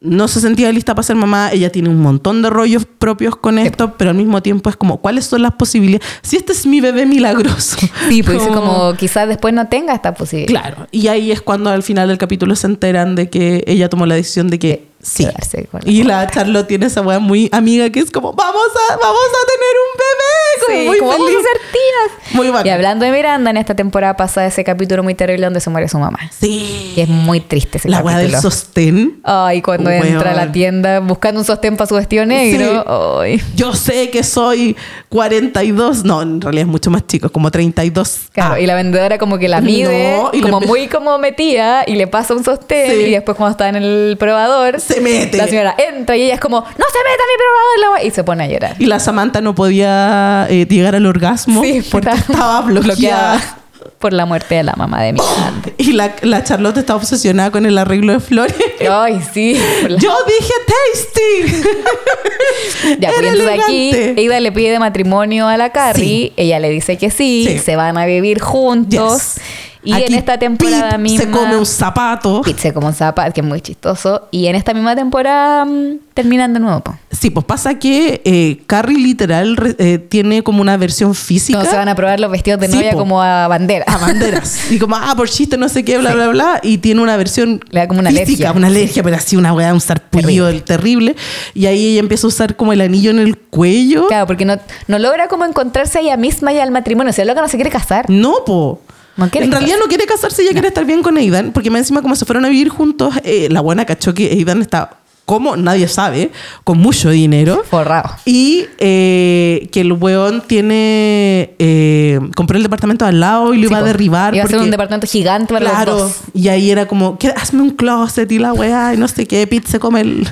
[0.00, 3.58] no se sentía lista para ser mamá, ella tiene un montón de rollos propios con
[3.58, 6.06] esto, pero al mismo tiempo es como, ¿cuáles son las posibilidades?
[6.22, 7.76] Si este es mi bebé milagroso.
[8.08, 10.62] Sí, pues como quizás después no tenga esta posibilidad.
[10.62, 14.06] Claro, y ahí es cuando al final del capítulo se enteran de que ella tomó
[14.06, 15.26] la decisión de que sí.
[15.70, 18.96] con Y la la Charlotte tiene esa weá muy amiga que es como, vamos a,
[18.96, 21.46] vamos a tener un bebé, como Sí, muy como vamos a feliz.
[21.46, 22.34] ser tías.
[22.34, 22.66] Muy bacán.
[22.66, 25.88] Y hablando de Miranda, en esta temporada pasa ese capítulo muy terrible donde se muere
[25.88, 26.18] su mamá.
[26.38, 26.92] Sí.
[26.96, 28.50] Y es muy triste ese La weá del capítulo.
[28.50, 29.20] sostén.
[29.24, 33.20] Ay, cuando entra a la tienda buscando un sostén para su vestido negro.
[33.20, 33.42] Ay.
[33.56, 34.76] Yo sé que soy
[35.08, 38.28] 42, no, en realidad es mucho más chico, como 32.
[38.32, 38.60] Claro, Ah.
[38.60, 42.06] y la vendedora como que la mide, No, y como muy como metida, y le
[42.06, 42.96] pasa un sostén, Sí.
[43.06, 45.36] y después cuando está en el probador, Se mete.
[45.38, 48.10] la señora entra y ella es como, no se meta mi probador, la wea", y
[48.10, 48.76] se pone a llorar.
[48.78, 53.56] Y la Samantha no podía eh, llegar al orgasmo Sí, porque está estaba bloqueada.
[53.98, 55.20] por la muerte de la mamá de mi.
[55.78, 58.54] Y la, la Charlotte está obsesionada con el arreglo de flores.
[58.90, 59.58] Ay, sí.
[59.88, 61.68] la- Yo dije tasty.
[62.98, 63.90] Ya, pues entonces aquí.
[64.16, 66.32] Eida le pide matrimonio a la Carrie, Sí.
[66.36, 67.58] ella le dice que sí, Sí.
[67.58, 69.34] se van a vivir juntos.
[69.36, 69.40] Yes.
[69.82, 71.20] Y Aquí en esta temporada Pete misma.
[71.24, 72.42] se come un zapato.
[72.42, 74.28] Pete se come un zapato, que es muy chistoso.
[74.30, 76.80] Y en esta misma temporada mm, terminan de nuevo.
[76.80, 76.98] po.
[77.10, 81.58] Sí, pues pasa que eh, Carrie literal eh, tiene como una versión física.
[81.62, 82.98] No, se van a probar los vestidos de Sí, novia po.
[82.98, 83.86] como a bandera.
[83.88, 84.60] a banderas.
[84.70, 86.60] Y como, ah, por chiste, no sé qué, bla, bla, bla.
[86.62, 88.52] Y tiene una versión Le da como una física, alergia.
[88.52, 91.14] una alergia, pero así una weá, un sarpullido terrible.
[91.14, 91.16] terrible.
[91.54, 94.08] Y ahí ella empieza a usar como el anillo en el cuello.
[94.08, 97.10] Claro, porque no, no logra como encontrarse a ella misma y al matrimonio.
[97.10, 98.04] O sea, loca no se quiere casar.
[98.10, 98.82] No, po.
[99.16, 102.00] No en realidad no quiere casarse, ella quiere estar bien con Aidan, porque más encima
[102.02, 104.96] como se fueron a vivir juntos, eh, la buena cachó que Aidan está,
[105.26, 106.30] como nadie sabe,
[106.64, 107.62] con mucho dinero.
[107.68, 108.16] Forrado.
[108.24, 111.54] Y eh, que el weón tiene.
[111.58, 114.34] eh, compró el departamento al lado y lo Sí, iba a derribar.
[114.34, 115.92] Iba a ser porque- un departamento gigante para Claro.
[115.92, 116.16] los dos.
[116.34, 119.68] Y ahí era como, hazme un closet y la weá, y no sé qué, Pete
[119.70, 120.28] se come el.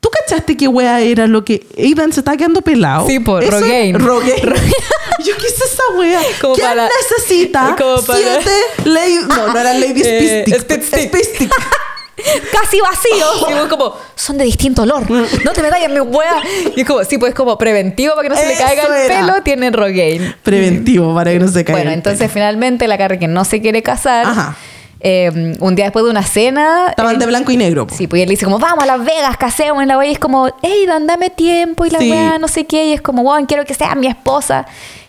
[0.00, 1.66] ¿Tú cachaste qué weá era lo que.
[1.76, 3.06] Aidan se estaba quedando pelado?
[3.06, 3.98] Sí, po, Eso- Rogaine.
[3.98, 4.40] Rogaine.
[5.24, 6.20] Yo es esa weá.
[6.40, 8.50] Como ¿Quién para- necesita como para- siete?
[9.28, 11.50] No, no eran ladies Eh, Stick.
[12.52, 13.46] Casi vacíos.
[13.50, 15.10] Y vos como, son de distinto olor.
[15.10, 16.42] No te me en mi wea.
[16.76, 19.20] Y es como, sí, pues como preventivo para que no se le caiga el era.
[19.26, 20.36] pelo, tiene Rogaine.
[20.42, 21.78] Preventivo para que no se caiga.
[21.80, 24.56] Bueno, entonces finalmente la Carrie que no se quiere casar, Ajá.
[25.00, 27.86] Eh, un día después de una cena, Estaban de blanco y negro.
[27.86, 27.94] po.
[27.94, 30.08] Sí, pues y él dice como, vamos a Las Vegas, casemos en la wea.
[30.08, 31.86] Y es como, hey, dame tiempo.
[31.86, 32.10] Y la Sí.
[32.10, 32.86] wea, no sé qué.
[32.86, 34.66] Y es como, wow, quiero que sea mi esposa.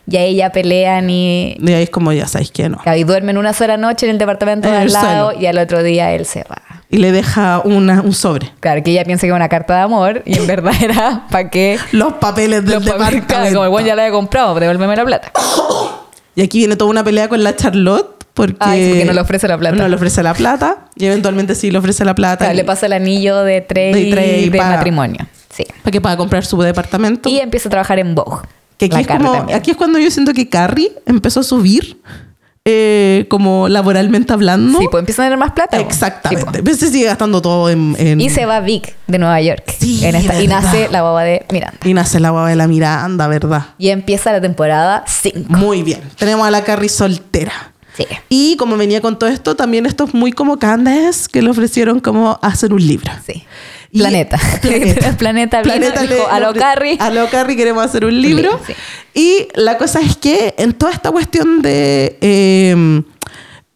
[0.10, 2.80] Y ahí ya pelean y, Y ahí es como, ya sabes que no.
[2.96, 5.26] y duermen una sola noche en el departamento En de al lado.
[5.32, 5.42] suelo.
[5.42, 6.58] Y al otro día él se va.
[6.90, 8.52] Y le deja una, un sobre.
[8.60, 10.24] Claro, que ella piensa que es una carta de amor.
[10.26, 13.54] Y en verdad era para que Los papeles del los papeles, claro, departamento.
[13.56, 15.32] como el buen ya la había comprado, devuélveme la plata.
[16.36, 19.58] Y aquí viene toda una pelea con la Charlotte porque, porque no le ofrece la
[19.58, 19.76] plata.
[19.76, 20.86] No le ofrece la plata.
[20.96, 22.52] Y eventualmente sí le ofrece la plata.
[22.54, 25.28] Y- le pasa el anillo de Trey De de, pa- matrimonio.
[25.50, 25.66] Sí.
[25.84, 27.28] Para que pueda comprar su departamento.
[27.30, 28.38] Y empieza a trabajar en Vogue.
[28.78, 32.00] que aquí es, como, aquí es cuando yo siento que Carrie empezó a subir
[32.64, 34.80] eh, como laboralmente hablando.
[34.80, 35.78] Sí, pues empieza a tener más plata.
[35.80, 36.60] Exactamente.
[36.60, 36.62] Sí.
[36.64, 37.96] Pero se sigue gastando todo en...
[37.98, 39.64] en- Y se va Vic de Nueva York.
[39.80, 41.80] Sí, en esta- y nace la baba de Miranda.
[41.84, 43.66] Y nace la guava de la Miranda, ¿verdad?
[43.80, 45.48] Y empieza la temporada 5.
[45.50, 46.02] Muy bien.
[46.18, 47.71] Tenemos a la Carrie soltera.
[47.98, 48.06] Sí.
[48.30, 52.00] Y como venía con todo esto, también esto es muy como Candace, que le ofrecieron
[52.00, 53.12] como hacer un libro.
[53.26, 53.44] Sí.
[53.92, 54.40] Y- Planeta.
[55.18, 56.98] Planeta dijo, le- "A lo Carrie".
[57.00, 58.60] A lo Carrie queremos hacer un libro.
[58.66, 58.74] sí.
[59.14, 63.02] Y la cosa es que en toda esta cuestión de eh,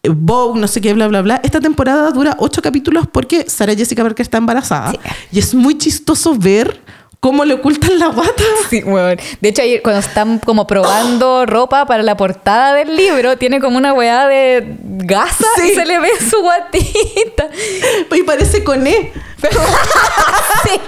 [0.08, 4.04] Vogue, no sé qué, bla, bla, bla, esta temporada dura ocho capítulos porque Sarah Jessica
[4.04, 4.92] Parker está embarazada.
[4.92, 4.98] Sí.
[5.34, 6.80] Y es muy chistoso ver
[7.20, 8.44] cómo le ocultan la guata.
[8.70, 9.22] Sí, bueno.
[9.42, 13.78] De hecho, ayer cuando están como probando ropa para la portada del libro, tiene como
[13.78, 15.70] una weá de gasa Sí.
[15.72, 17.50] y se le ve su guatita.
[18.16, 19.12] Y parece con E.
[20.64, 20.80] sí.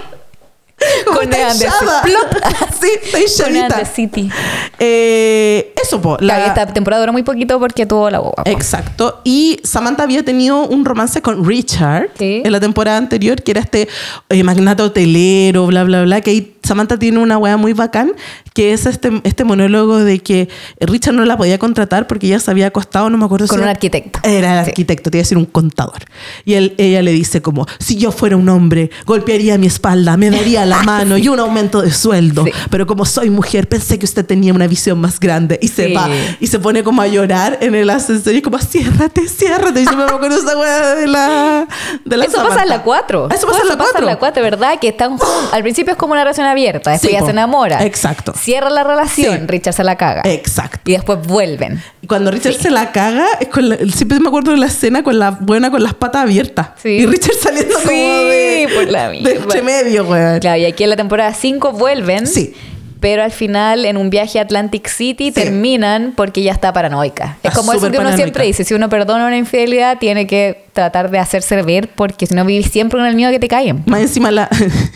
[1.06, 2.02] Con está Ean de hinchada.
[2.02, 2.44] Plop.
[2.80, 4.30] Sí, está Con City.
[4.78, 6.16] Eh, eso, po.
[6.20, 8.44] la- esta temporada duró muy poquito porque tuvo la boba.
[8.44, 8.50] po.
[8.50, 9.20] Exacto.
[9.24, 12.42] Y Samantha había tenido un romance con Richard Sí.
[12.44, 13.88] en la temporada anterior, que era este
[14.28, 16.20] eh, magnate hotelero, bla, bla, bla.
[16.20, 18.12] Que ahí Samantha tiene una wea muy bacán,
[18.54, 20.48] que es este, este monólogo de que
[20.80, 23.60] Richard no la podía contratar porque ella se había acostado, no me acuerdo Con si
[23.60, 24.20] un era- arquitecto.
[24.22, 24.70] Era el Sí.
[24.70, 26.02] arquitecto, te iba a decir un contador.
[26.44, 30.30] Y él, ella le dice como, si yo fuera un hombre, golpearía mi espalda, me
[30.30, 32.44] daría la mano y un aumento de sueldo.
[32.44, 32.52] Sí.
[32.70, 35.58] Pero como soy mujer, pensé que usted tenía una visión más grande.
[35.62, 35.92] Y se Sí.
[35.94, 36.08] va
[36.40, 39.80] y se pone como a llorar en el ascensor y como, ciérrate, ciérrate.
[39.82, 41.66] Y yo me acuerdo esa weá de la,
[42.04, 42.62] de la Eso pasa Samantha.
[42.64, 43.28] en la 4.
[43.30, 43.98] Eso pasa en la 4.
[44.00, 44.78] en la 4, ¿verdad?
[44.80, 45.16] Que están.
[45.52, 46.90] Al principio es como una relación abierta.
[46.90, 47.26] Después Sí, ya po.
[47.26, 47.84] se enamora.
[47.84, 48.32] Exacto.
[48.36, 49.38] Cierra la relación.
[49.40, 49.46] Sí.
[49.46, 50.22] Richard se la caga.
[50.24, 50.80] Exacto.
[50.90, 51.82] Y después vuelven.
[52.02, 55.02] Y cuando Richard se la caga, es con la- siempre me acuerdo de la escena
[55.02, 56.68] con la buena con las patas abiertas.
[56.82, 56.88] Sí.
[56.90, 60.40] Y Richard saliendo Sí, como de, por la de medio, weón.
[60.40, 62.26] Claro, y aquí en la temporada 5 vuelven.
[62.26, 62.54] Sí.
[63.00, 67.34] Pero al final, en un viaje a Atlantic City, terminan porque ya está paranoica.
[67.36, 68.16] Está es como eso que uno paranoica.
[68.16, 72.34] siempre dice: si uno perdona una infidelidad, tiene que tratar de hacerse ver, porque si
[72.34, 73.82] no vivís siempre con el miedo que te caen.
[73.86, 74.48] Más encima la,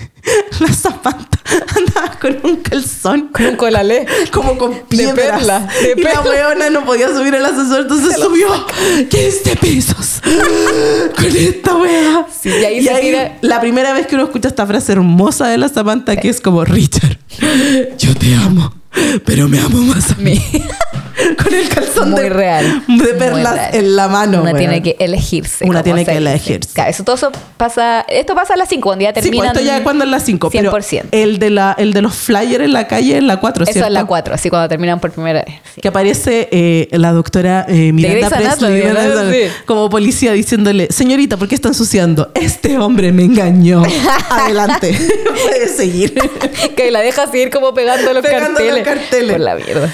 [0.60, 1.40] la Samantha
[1.76, 3.28] andaba con un calzón.
[3.32, 4.06] Con un colalé.
[4.30, 5.16] Como con piedras.
[5.16, 8.46] perla, de y la weona no podía subir al ascensor, entonces subió
[9.08, 10.20] 15 pesos.
[11.16, 12.26] con esta wea.
[12.40, 15.58] Sí, y ahí se tira- La primera vez que uno escucha esta frase hermosa de
[15.58, 17.18] la Samantha, que es como, Richard,
[17.98, 18.72] yo te amo,
[19.24, 20.40] pero me amo más a mí.
[21.42, 22.82] con el calzón Muy de, real.
[22.88, 23.74] de perlas real.
[23.74, 24.40] en la mano.
[24.42, 24.58] Una weón.
[24.58, 25.64] tiene que elegirse.
[25.66, 26.70] Una tiene que elegirse.
[26.74, 28.04] Claro, eso todo eso pasa.
[28.08, 30.24] Esto pasa a las 5, cuando ya Sí, pues esto ya es cuando es las
[30.24, 30.50] 5.
[30.50, 31.04] Pero 100%.
[31.12, 33.88] el de, la, el de los flyers en la calle es la 4, Eso ¿cierto?
[33.88, 35.54] es la 4, así cuando terminan por primera vez.
[35.74, 35.80] sí.
[35.80, 38.80] Que aparece eh, la doctora eh, Miranda Presley.
[38.82, 39.30] ¿verdad?
[39.30, 39.38] Sí.
[39.66, 42.30] como policía diciéndole, señorita, ¿por qué está ensuciando?
[42.34, 43.82] Este hombre me engañó.
[44.30, 44.96] Adelante.
[45.44, 46.14] Puede seguir.
[46.76, 48.74] que la deja seguir como pegando los Pegando carteles.
[48.74, 49.32] los carteles.
[49.32, 49.90] Por la mierda.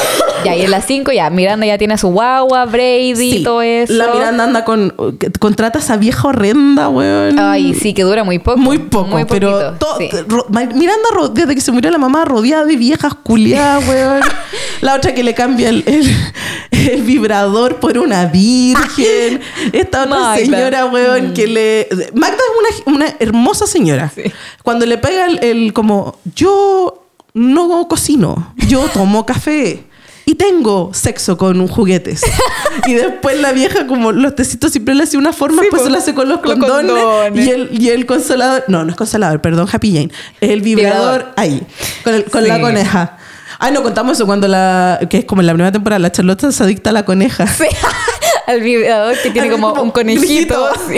[0.44, 3.92] Ya, y en las 5 ya, Miranda ya tiene su guagua, Brady, Sí, todo eso.
[3.92, 4.94] La Miranda anda con.
[5.38, 7.38] Contrata a esa vieja horrenda, weón.
[7.38, 8.56] Ay, sí, que dura muy poco.
[8.56, 10.08] Muy poco, Muy pero poquito, to- sí.
[10.28, 14.20] ro- Ma- Miranda, desde que se murió la mamá, rodeada de viejas culiadas, weón.
[14.80, 16.10] La otra que le cambia el, el-
[16.70, 19.42] el vibrador por una virgen.
[19.74, 20.36] Esta otra Magda.
[20.36, 21.86] señora, weón, que le...
[22.14, 24.10] Magda es una, una hermosa señora.
[24.14, 24.22] Sí.
[24.62, 29.84] Cuando le pega el, el como, yo no cocino, yo tomo café.
[30.30, 32.22] Y tengo sexo con juguetes.
[32.86, 35.90] y después la vieja, como los tecitos siempre le hace una forma, Sí, pues se
[35.90, 36.92] lo hace con los condones.
[36.92, 37.44] condones.
[37.46, 40.10] Y el, y el consolador, no, no es consolador, perdón, Happy Jane.
[40.40, 41.34] Es el vibrador, Vibrador.
[41.36, 41.62] ahí,
[42.04, 42.60] con, el- con la Sí.
[42.60, 43.16] coneja.
[43.58, 46.52] Ay, no contamos eso cuando la, que es como en la primera temporada, la Charlotte
[46.52, 47.48] se adicta a la coneja.
[47.48, 47.64] Sí,
[48.46, 50.70] al vibrador que tiene como como un conejito.
[50.88, 50.94] sí.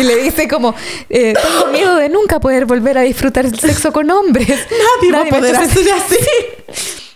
[0.00, 0.74] Y le dice como,
[1.08, 4.48] eh, tengo miedo de nunca poder volver a disfrutar el sexo con hombres.
[5.00, 6.16] Nadie, va a poder hacer así.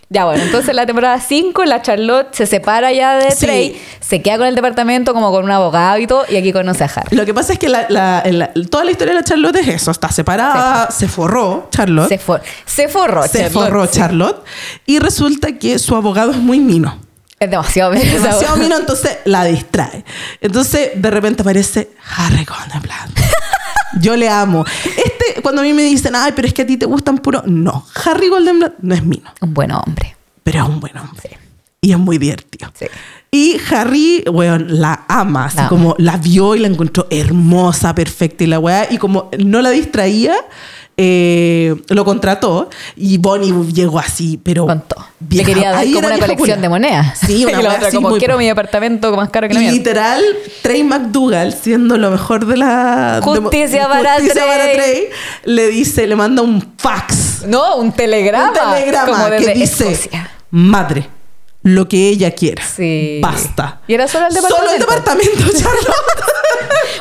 [0.08, 3.38] Ya, bueno, entonces la temporada 5, la Charlotte se separa ya de Sí.
[3.44, 6.84] Trey, se queda con el departamento como con un abogado y todo, y aquí conoce
[6.84, 7.16] a Harry.
[7.16, 9.66] Lo que pasa es que la, la- la- toda la historia de la Charlotte es
[9.66, 9.90] eso.
[9.90, 12.08] Está separada, se forró Charlotte.
[12.08, 13.98] Se, for- se forró, se Charlotte, forró sí.
[13.98, 14.44] Charlotte.
[14.86, 17.00] Y resulta que su abogado es muy mino.
[17.40, 20.04] Es demasiado Es esa demasiado mino, entonces la distrae.
[20.40, 23.10] Entonces, de repente aparece Harry Goldenblatt.
[24.00, 24.64] Yo le amo.
[24.84, 25.15] Este,
[25.46, 27.40] cuando a mí me dicen, ay, pero es que a ti te gustan puro.
[27.46, 30.16] No, Harry Goldenblatt no es mino, Un buen hombre.
[30.42, 31.20] pero es un buen hombre.
[31.22, 31.36] Sí.
[31.82, 32.72] Y es muy divertido.
[32.74, 32.86] Sí.
[33.30, 35.44] Y Harry, weón, la ama.
[35.44, 35.68] Así ama.
[35.68, 38.88] como la vio y la encontró hermosa, perfecta y la weá.
[38.90, 40.34] Y como no la distraía,
[40.96, 42.70] eh, lo contrató.
[42.96, 44.66] Y Bonnie llegó así, pero.
[44.66, 45.06] Todo.
[45.20, 47.18] Le vieja- quería dar como una vieja colección de monedas.
[47.26, 49.76] Sí, una y la otra así como, quiero mi departamento más caro que la mierda.
[49.76, 50.22] Literal,
[50.62, 53.20] Trey McDougall, siendo lo mejor de la.
[53.22, 54.46] Justicia de- para justicia Trey.
[54.58, 55.04] para Trey,
[55.44, 57.44] le dice, le manda un fax.
[57.46, 58.48] No, un telegrama.
[58.48, 60.30] un telegrama como que dice: Escocia.
[60.50, 61.08] Madre,
[61.66, 62.62] lo que ella quiera.
[62.64, 63.18] Sí.
[63.20, 63.80] Basta.
[63.88, 64.64] Y era solo el departamento.
[64.66, 65.96] Solo el departamento, Charlotte.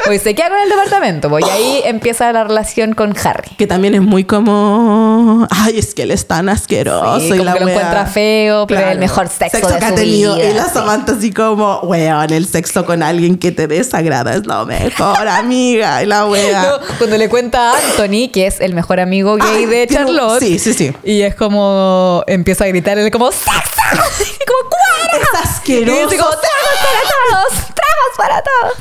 [0.05, 1.29] Pues se queda con el departamento.
[1.29, 3.49] Pues, y ahí empieza la relación con Harry.
[3.57, 5.47] que también es muy como.
[5.51, 7.19] Ay, es que él es tan asqueroso.
[7.19, 7.75] Sí, y como la que lo wea.
[7.75, 10.35] encuentra feo, pero el mejor sexo de que ha tenido.
[10.35, 10.71] vida, Y la sí.
[10.73, 16.01] Samantha así como, weón, el sexo con alguien que te desagrada es lo mejor, amiga.
[16.01, 16.63] Y la wea.
[16.65, 20.39] No, cuando le cuenta a Anthony, que es el mejor amigo gay Ay, de Charlotte.
[20.39, 20.91] sí, sí, sí.
[21.03, 23.53] Y es como empieza a gritar él como ¡Sexo!
[24.61, 25.23] Y ¡Cuara!
[25.23, 26.01] Es Y asqueroso.
[26.09, 27.01] dice como ¡Tragos para
[27.41, 27.53] todos!
[27.53, 28.73] ¡Tragos para todos!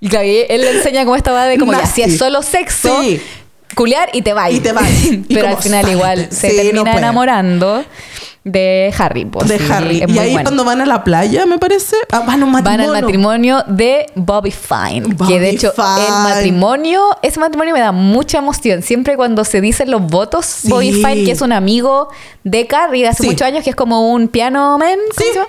[0.00, 2.42] Y claro, y él le enseña como esta va de como ya, si es solo
[2.42, 3.22] sexo, Sí.
[3.74, 4.50] culiar y te vas.
[4.52, 4.88] Y te vas.
[5.02, 7.84] Y Pero al final igual se Sí, termina enamorando
[8.44, 9.24] de Harry.
[9.24, 10.02] pues, de sí, Harry.
[10.02, 10.44] es Y muy ahí bueno.
[10.50, 11.96] cuando van a la playa, me parece.
[12.12, 12.92] ah, van a un Van matrimonio.
[12.94, 15.16] al matrimonio de Bobby Fine.
[15.26, 16.06] que de hecho, Fine.
[16.06, 18.82] el matrimonio, ese matrimonio me da mucha emoción.
[18.82, 20.68] Siempre cuando se dicen los votos, Sí.
[20.68, 22.08] Bobby Fine, que es un amigo
[22.42, 23.28] de Carrie de hace Sí.
[23.30, 25.24] muchos años, que es como un piano man, ¿cómo Sí.
[25.32, 25.48] se llama?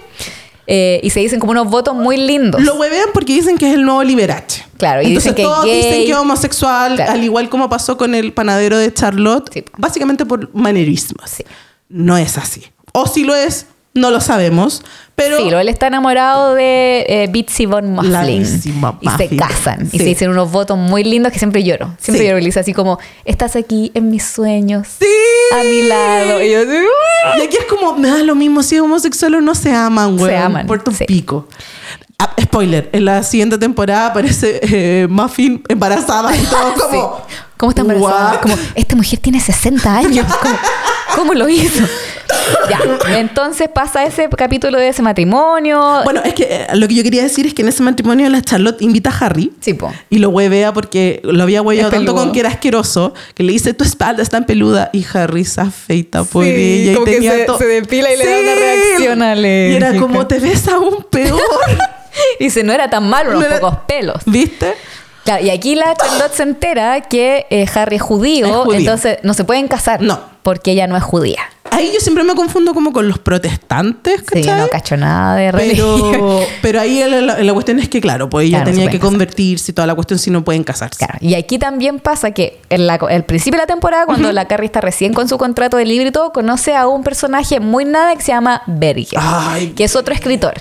[0.67, 2.59] Eh, y se dicen como unos votos muy lindos.
[2.63, 4.63] Lo huevean porque dicen que es el nuevo Liberace.
[4.77, 5.75] Claro, y Entonces dicen que todos gay.
[5.77, 7.11] dicen que es homosexual, Claro.
[7.11, 11.29] al igual como pasó con el panadero de Charlotte, básicamente por manerismos.
[11.29, 11.43] Sí.
[11.89, 12.63] No es así.
[12.97, 14.83] O si lo es, no lo sabemos,
[15.15, 18.41] pero Sí, él está enamorado de eh, Bitsy Von Mufflin.
[19.01, 19.87] Y se casan.
[19.93, 21.95] Y se dicen unos votos muy lindos que siempre lloro.
[21.99, 22.29] Siempre Sí.
[22.29, 22.43] lloro.
[22.43, 24.87] Dice así como, estás aquí en mis sueños.
[24.99, 25.05] Sí.
[25.53, 26.41] A mi lado.
[26.43, 27.39] Y yo "Uh".
[27.39, 30.17] Y aquí es como, me da lo mismo si es homosexual o no se aman,
[30.17, 30.31] güey.
[30.31, 31.05] Se aman, Por tu sí.
[31.05, 31.47] pico.
[32.19, 37.21] Ah, spoiler, en la siguiente temporada aparece eh, Muffin embarazada y todo como...
[37.57, 38.31] ¿Cómo está embarazada?
[38.33, 38.41] "What?".
[38.41, 40.25] Como, esta mujer tiene 60 años.
[40.41, 40.55] ¿Cómo,
[41.15, 41.83] cómo lo hizo?
[42.69, 42.79] Ya,
[43.19, 46.01] entonces pasa ese capítulo de ese matrimonio.
[46.03, 48.41] Bueno, es que eh, lo que yo quería decir es que en ese matrimonio la
[48.41, 49.91] Charlotte invita a Harry Sí, po.
[50.11, 53.51] y lo huevea porque lo había hueveado Es tanto con que era asqueroso que le
[53.51, 57.05] dice tu espalda está en peluda y Harry se afeita por Sí, ella y como
[57.05, 59.31] que tenía se- to- se depila y le da una reacción Y era
[59.89, 59.99] alérgica.
[59.99, 61.39] como te ves aún peor.
[62.39, 64.21] Dice, no era tan malo, unos No era- pocos pelos.
[64.25, 64.73] ¿Viste?
[65.25, 68.79] Claro, y aquí la Charlotte se entera que eh, Harry es judío, Es judío.
[68.79, 70.01] entonces no se pueden casar.
[70.01, 70.19] No.
[70.43, 71.39] Porque ella no es judía.
[71.71, 74.61] Ahí yo siempre me confundo como con los protestantes, Sí, ¿cachai?
[74.61, 75.99] no cacho nada de religión.
[76.11, 78.97] pero, pero ahí la, la- la cuestión es que, claro, pues ella Claro, tenía que
[78.99, 79.09] casar.
[79.11, 80.99] convertirse y toda la cuestión si no pueden casarse.
[80.99, 84.45] Claro, y aquí también pasa que en la, el principio de la temporada, cuando la
[84.47, 87.83] Carrie está recién con su contrato de libro y todo, conoce a un personaje muy
[87.83, 89.69] nada que se llama Berger, Ay.
[89.75, 90.53] que es otro escritor.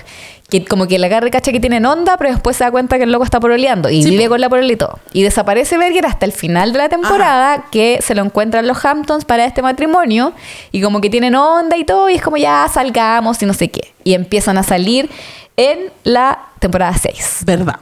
[0.49, 3.03] Que como que la Carrie cacha que tienen onda, pero después se da cuenta que
[3.03, 4.29] el loco está poroleando y Sí, vive po.
[4.31, 4.99] con la porola y todo.
[5.11, 9.25] Y desaparece Berger hasta el final de la temporada, que se lo encuentran los Hamptons
[9.25, 10.33] para este matrimonio
[10.71, 13.69] y como que tienen onda y todo, y es como ya salgamos y no sé
[13.69, 13.93] qué.
[14.03, 15.09] Y empiezan a salir
[15.57, 17.39] en la temporada 6.
[17.45, 17.79] ¿Verdad?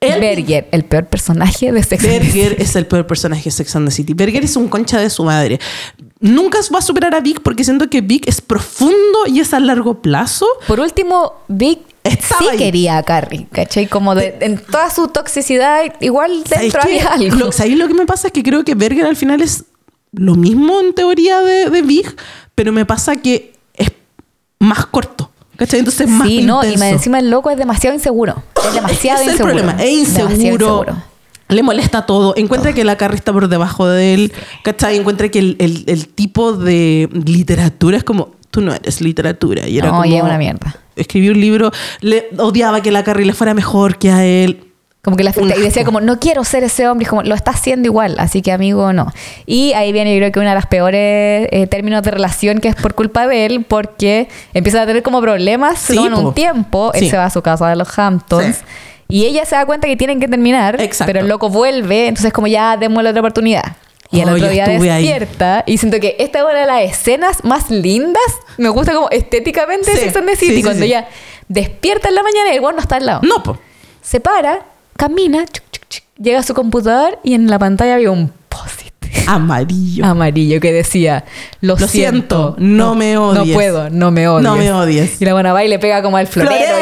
[0.00, 2.38] Berger, el peor personaje de Sex and the City.
[2.38, 4.12] Berger es el peor personaje de Sex and the City.
[4.14, 5.58] Berger es un concha de su madre.
[6.24, 9.60] Nunca va a superar a Vic porque siento que Vic es profundo y es a
[9.60, 10.46] largo plazo.
[10.66, 12.58] Por último, Vic Estaba sí ahí.
[12.58, 13.86] quería a Carrie, ¿cachai?
[13.86, 17.00] Como de, en toda su toxicidad, igual ¿Sabes dentro qué?
[17.00, 17.36] había algo.
[17.36, 18.26] Lo, ¿sabes lo que me pasa?
[18.28, 19.64] Es que creo que Berger al final es
[20.12, 22.14] lo mismo en teoría de, de Big,
[22.54, 23.90] pero me pasa que es
[24.58, 25.30] más corto.
[25.56, 25.78] ¿Cachai?
[25.78, 26.84] Entonces es más sí, no, y intenso.
[26.86, 28.42] encima el loco es demasiado inseguro.
[28.66, 29.54] Es demasiado es el inseguro.
[29.54, 29.82] problema.
[29.82, 30.96] Es Demasiado inseguro.
[31.54, 32.34] Le molesta todo.
[32.36, 34.32] Encuentra que la Carrie está por debajo de él.
[34.62, 34.96] ¿Cachai?
[34.96, 39.68] Encuentra que el, el- el tipo de literatura es como, tú no eres literatura.
[39.68, 40.76] Y era No, como, y es una mierda.
[40.96, 44.64] Escribió un libro, le odiaba que la Carrie le fuera mejor que a él.
[45.02, 45.54] Como que la afecta.
[45.56, 47.04] Y decía como, no quiero ser ese hombre.
[47.04, 48.14] Y como, lo está haciendo igual.
[48.18, 49.12] Así que, amigo, no.
[49.44, 52.68] Y ahí viene, yo creo que una de las peores eh, términos de relación que
[52.68, 53.66] es por culpa de él.
[53.68, 55.78] Porque empieza a tener como problemas.
[55.78, 56.04] Sí, po.
[56.20, 56.90] un tiempo.
[56.94, 57.10] Él Sí.
[57.10, 58.56] se va a su casa de los Hamptons.
[58.56, 58.62] Sí.
[59.08, 60.80] Y ella se da cuenta que tienen que terminar.
[60.80, 61.06] Exacto.
[61.12, 62.08] Pero el loco vuelve.
[62.08, 63.76] Entonces, como ya démosle otra oportunidad.
[64.10, 64.78] Y el Oh, otro día ahí.
[64.78, 68.22] despierta y siento que esta es una de las escenas más lindas.
[68.58, 70.56] Me gusta como estéticamente Sí, Sex and the City.
[70.56, 71.08] sí, cuando ella
[71.48, 73.20] despierta en la mañana y el no está al lado.
[73.24, 73.58] No, po.
[74.02, 78.10] Se para, camina, chuc, chuc, chuc, llega a su computador y en la pantalla había
[78.10, 78.32] un
[79.26, 80.04] Amarillo.
[80.04, 81.24] amarillo que decía:
[81.60, 83.46] Lo, Lo siento, no me odies.
[83.48, 84.44] No puedo, no me odies.
[84.44, 85.20] No me odies.
[85.20, 86.76] Y la buena va y le pega como al florero,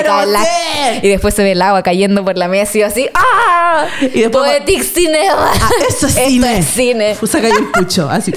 [1.03, 3.87] y, y después se ve el agua cayendo por la mesa y yo así: ¡Ah!
[4.01, 5.51] Y después- Poetic Cinema.
[5.55, 6.59] Ah, eso es Esto cine.
[6.59, 7.17] es cine.
[7.27, 8.33] Saca un pucho, así.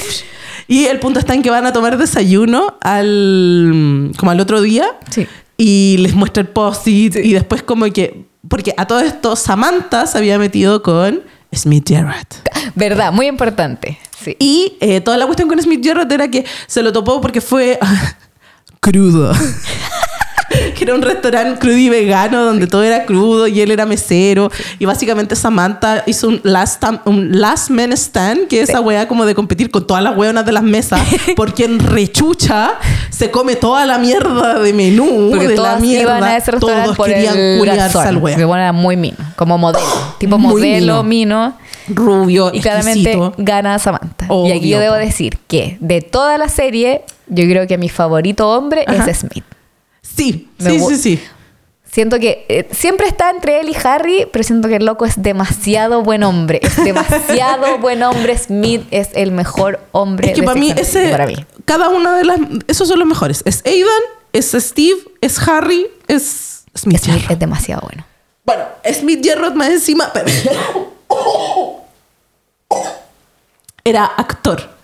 [0.67, 4.85] Y el punto está en que van a tomar desayuno al como al otro día
[5.11, 5.27] Sí.
[5.57, 10.17] y les muestra el post-it y después como que porque a todo esto Samantha se
[10.17, 11.21] había metido con
[11.55, 12.41] Smith Jarrett.
[12.75, 13.97] Verdad, muy importante.
[14.23, 14.35] Sí.
[14.39, 17.79] Y eh, toda la cuestión con Smith Jarrett era que se lo topó porque fue
[18.79, 19.33] crudo.
[20.75, 24.51] que era un restaurante crudo y vegano donde todo era crudo y él era mesero.
[24.79, 29.25] Y básicamente Samantha hizo un last, un last man stand, que es esa wea como
[29.25, 31.01] de competir con todas las weonas de las mesas,
[31.35, 32.73] porque en rechucha
[33.09, 36.01] se come toda la mierda de menú Porque de la mierda.
[36.17, 38.35] iban a ese restaurante todos por querían el al wea.
[38.35, 39.85] Que bueno, era muy mino, como modelo.
[40.19, 41.47] Tipo Muy modelo, mino.
[41.47, 41.57] mino.
[41.87, 43.33] Rubio, Y claramente exquisito.
[43.37, 44.27] gana Samantha.
[44.45, 48.49] y aquí yo debo decir que de toda la serie, yo creo que mi favorito
[48.49, 49.09] hombre Ajá.
[49.09, 49.43] es Smith.
[50.15, 51.19] Sí, Me sí, sí, sí.
[51.91, 55.21] Siento que eh, siempre está entre él y Harry, pero siento que el loco es
[55.21, 56.59] demasiado buen hombre.
[56.61, 58.37] Es demasiado buen hombre.
[58.37, 60.27] Smith es el mejor hombre.
[60.31, 61.35] Es que de para mí, ese, para mí.
[61.63, 62.37] cada una de las,
[62.67, 63.41] esos son los mejores.
[63.45, 63.89] Es Aidan,
[64.33, 66.99] es Steve, es Harry, es Smith.
[67.01, 68.05] Smith es demasiado bueno.
[68.43, 70.27] Bueno, Smith Jarrett más encima, pero-
[73.85, 74.74] era actor.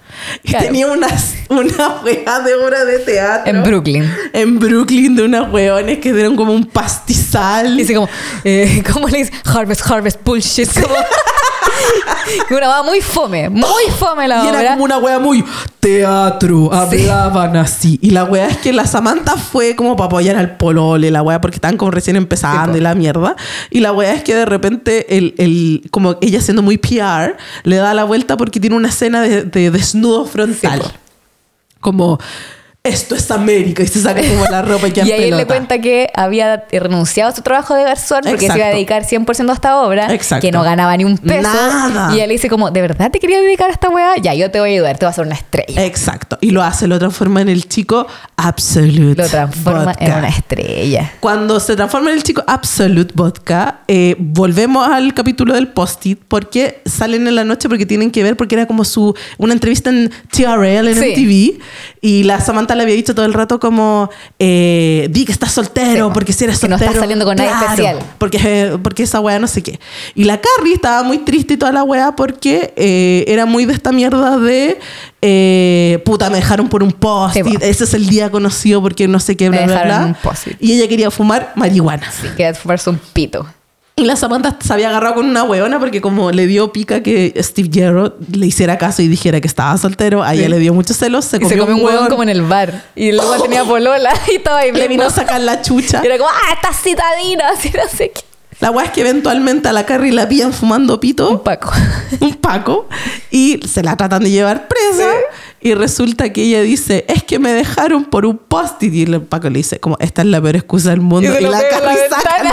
[0.43, 0.65] Y Claro.
[0.65, 3.51] tenía unas, una wea de obra de teatro.
[3.53, 4.13] En Brooklyn.
[4.33, 7.75] En Brooklyn, de unas weones que eran como un pastizal.
[7.77, 8.09] Dice como,
[8.43, 9.31] eh, ¿cómo le dice?
[9.45, 10.69] Harvest, harvest, bullshit.
[10.81, 10.95] Como,
[12.49, 15.43] una muy fome, muy fome la Y era como una wea muy
[15.79, 17.99] teatro, hablaban así.
[18.01, 21.41] Y la wea es que la Samantha fue como para apoyar al polole, la wea,
[21.41, 23.35] porque estaban como recién empezando Sí, y la mierda.
[23.69, 27.75] Y la wea es que de repente, el, el- como ella siendo muy PR, le
[27.77, 30.81] da la vuelta porque tiene una escena de, de desnudo frontal.
[30.83, 30.89] Sí,
[31.79, 32.19] como,
[32.83, 33.83] esto es América.
[33.83, 36.65] Y se saca como la ropa y queda Y ahí él le cuenta que había
[36.71, 40.11] renunciado a su trabajo de garzón porque se iba a dedicar 100% a esta obra,
[40.11, 40.41] Exacto.
[40.41, 41.41] que no ganaba ni un peso.
[41.43, 42.15] Nada.
[42.15, 44.17] Y él le dice como, ¿de verdad te quería dedicar a esta weá?
[44.17, 45.85] Ya, yo te voy a ayudar, te voy a hacer una estrella.
[45.85, 46.39] Exacto.
[46.41, 49.21] Y lo hace, lo transforma en el chico Absolute.
[49.21, 51.11] Lo transforma en una estrella.
[51.19, 56.81] Cuando se transforma en el chico Absolute Vodka, eh, volvemos al capítulo del post-it porque
[56.85, 60.11] salen en la noche porque tienen que ver, porque era como su una entrevista en
[60.31, 61.11] TRL, en Sí.
[61.11, 61.63] MTV,
[62.01, 64.09] y la Samantha le había dicho todo el rato como,
[64.39, 66.91] eh, di que estás soltero, Sí, porque si eres que no soltero...
[66.91, 67.99] estás saliendo con nadie especial.
[68.17, 69.79] Porque, porque esa weá no sé qué.
[70.15, 73.73] Y la Carrie estaba muy triste y toda la weá porque eh, era muy de
[73.73, 74.79] esta mierda de,
[75.21, 79.19] eh, puta, me dejaron por un post-it, Sí, ese es el día conocido porque no
[79.19, 80.35] sé qué, Me bla, bla, bla.
[80.59, 82.11] Y ella quería fumar marihuana.
[82.37, 83.45] Que fumarse un pito.
[84.01, 87.35] Y la Samantha se había agarrado con una hueona porque como le dio pica que
[87.37, 90.49] Steve Jarrett le hiciera caso y dijera que estaba soltero, a ella Sí.
[90.49, 92.85] le dio muchos celos, se Y se comió comió un huevón como en el bar.
[92.95, 96.01] Y luego tenía polola y estaba ahí le vino a sacar la chucha.
[96.03, 98.21] Y era como, ah, no sé qué.
[98.59, 101.71] La weá es que eventualmente a la Carrie la pillan fumando Un pito, paco.
[102.19, 102.87] un paco,
[103.29, 105.09] y se la tratan de llevar presa.
[105.61, 108.93] Y resulta que ella dice, es que me dejaron por un post-it.
[108.93, 111.31] Y el Paco le dice, como, esta es la peor excusa del mundo.
[111.39, 112.47] Y, la Carrie saca el.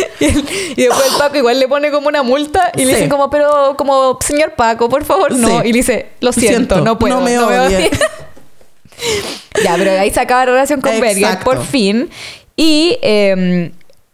[0.20, 0.44] y, el-
[0.76, 2.94] y después el Paco igual le pone como una multa y le Sí.
[2.96, 5.48] dice como, pero como, señor Paco, por favor, no.
[5.48, 5.68] Sí.
[5.68, 7.16] Y le dice, lo siento, Siento, no puedo.
[7.16, 7.58] no me odie".
[7.78, 7.90] odie".
[9.64, 12.10] ya, pero ahí se acaba la relación con Berger, por fin.
[12.56, 13.72] Y eh,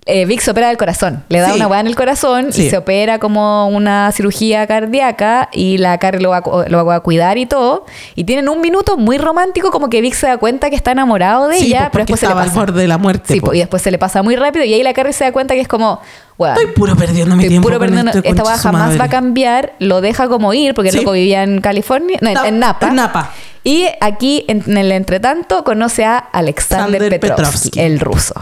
[0.09, 1.25] eh, Vic se opera del corazón.
[1.29, 1.57] Le da Sí.
[1.57, 2.67] una hueá en el corazón Sí.
[2.67, 7.01] y se opera como una cirugía cardíaca y la Carrie lo va, lo va a
[7.01, 7.87] cuidar y todo.
[8.15, 11.49] Y tienen un minuto muy romántico como que Vic se da cuenta que está enamorado
[11.49, 12.55] de Sí, ella, pues, pero después se le al pasa.
[12.61, 13.35] borde de la muerte.
[13.35, 13.47] Sí, po.
[13.47, 15.55] pues, y después se le pasa muy rápido y ahí la Carrie se da cuenta
[15.55, 16.01] que es como,
[16.39, 17.67] bueno, Estoy puro perdiendo mi estoy tiempo.
[17.69, 18.99] puro perdiendo, este esta su jamás madre.
[18.99, 22.61] va a cambiar, lo deja como ir, porque el loco vivía en California, no, en-
[22.61, 22.89] Napa.
[22.89, 23.33] en Napa.
[23.65, 27.81] Y aquí, en, en el entretanto, conoce a Alexander Alexander Petrovsky, Petrovsky.
[27.81, 28.35] el ruso.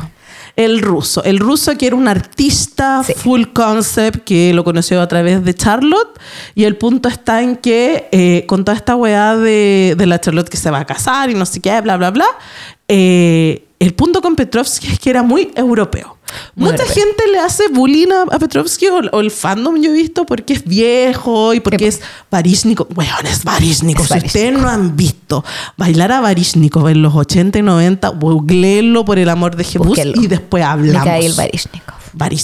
[0.57, 1.25] El ruso.
[1.25, 3.13] El ruso que era un artista Sí.
[3.17, 6.19] full concept que lo conoció a través de Charlotte.
[6.55, 10.49] Y el punto está en que eh, con toda esta weá de, de la Charlotte
[10.49, 12.27] que se va a casar y no sé qué, bla, bla, bla.
[12.89, 16.14] eh, el punto con Petrovsky es que era muy europeo.
[16.55, 20.55] Mucha gente le hace bullying a, Petrovsky o, o el fandom yo he visto porque
[20.55, 22.01] es viejo y porque es
[22.31, 22.87] varishnikov.
[22.97, 24.05] Weón, es varishnikov.
[24.07, 25.45] Es Si ustedes no han visto
[25.77, 30.21] bailar a varishnikov en los 80 y 90, googleenlo por el amor de Jesús Búsquenlo.
[30.21, 31.05] y después hablamos.
[31.05, 31.95] Mikhail Baryshnikov.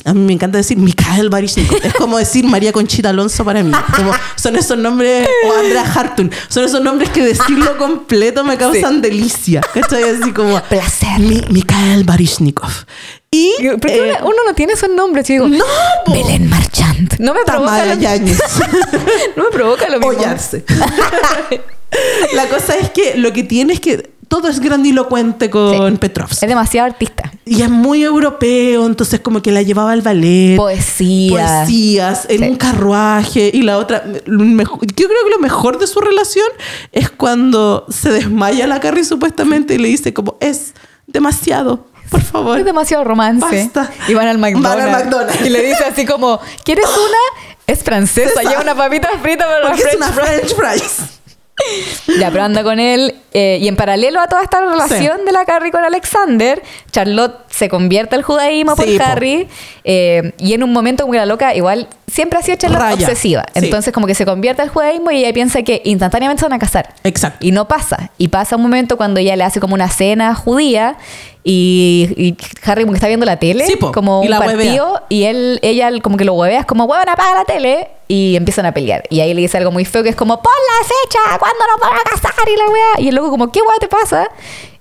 [0.05, 1.78] A mí me encanta decir Mikhail Baryshnikov.
[1.85, 3.70] es como decir María Conchita Alonso para mí.
[3.97, 6.31] Como son esos nombres, o Andrea Hartun.
[6.49, 9.61] Son esos nombres que decirlo completo me causan delicia.
[9.72, 10.03] ¿Cachai?
[10.05, 10.61] Así como.
[10.62, 11.20] Placer.
[11.20, 12.70] Mi- Mikhail Baryshnikov.
[13.33, 13.53] Y.
[13.62, 15.28] ¿Por qué eh, uno, no tiene esos nombres?
[15.28, 15.64] Yo digo, no.
[16.12, 17.14] Belén Marchand.
[17.20, 17.95] No me provoca lo,
[19.37, 20.09] no me provoca lo mismo.
[20.09, 20.64] Ollarse.
[22.35, 25.99] La cosa es que lo que tiene es que todo es grandilocuente con Sí.
[25.99, 26.45] Petrovsky.
[26.45, 27.33] Es demasiado artista.
[27.45, 30.57] Y es muy europeo, entonces como que la llevaba al ballet.
[30.57, 31.59] Poesía.
[31.64, 32.45] Poesías, en Sí.
[32.51, 33.51] un carruaje.
[33.53, 36.47] Y la otra, mejor- yo creo que lo mejor de su relación
[36.93, 40.74] es cuando se desmaya la Carrie supuestamente y le dice como, es
[41.09, 42.59] demasiado, por favor.
[42.59, 43.65] Es demasiado romance.
[43.65, 43.91] Basta.
[44.09, 44.85] Y van al McDonald's.
[44.85, 45.41] Van al McDonald's.
[45.47, 47.47] Y le dice así como, ¿quieres una?
[47.67, 48.51] Es francesa, Esa.
[48.51, 50.29] lleva una papita frita para Porque es French una fries.
[50.29, 51.20] French fries.
[52.19, 53.15] Ya, pero anda con él.
[53.33, 57.69] eh, y en paralelo a toda esta relación de la Carrie con Alexander, Charlotte se
[57.69, 59.05] convierte al judaísmo Sí, por po.
[59.05, 59.47] Harry.
[59.85, 63.07] eh, y en un momento como que la loca, igual, siempre ha sido Charlotte Raya.
[63.07, 63.45] obsesiva.
[63.55, 63.61] Sí.
[63.65, 66.59] Entonces, como que se convierte al judaísmo y ella piensa que instantáneamente se van a
[66.59, 66.95] casar.
[67.05, 67.47] Exacto.
[67.47, 68.11] Y no pasa.
[68.17, 70.97] Y pasa un momento cuando ella le hace como una cena judía
[71.45, 72.37] y, y
[72.69, 75.03] Harry como que está viendo la tele, Sí, como Y un partido, huevea.
[75.11, 78.67] y él, ella como que lo huevea, es como, huevón, apaga la tele, y empiezan
[78.67, 79.05] a pelear.
[79.09, 81.81] Y ahí le dice algo muy feo que es como, pon la fecha, ¿cuándo nos
[81.81, 82.33] van a casar?
[82.53, 83.05] Y la wea.
[83.05, 84.29] Y el loco como, ¿qué wea te pasa?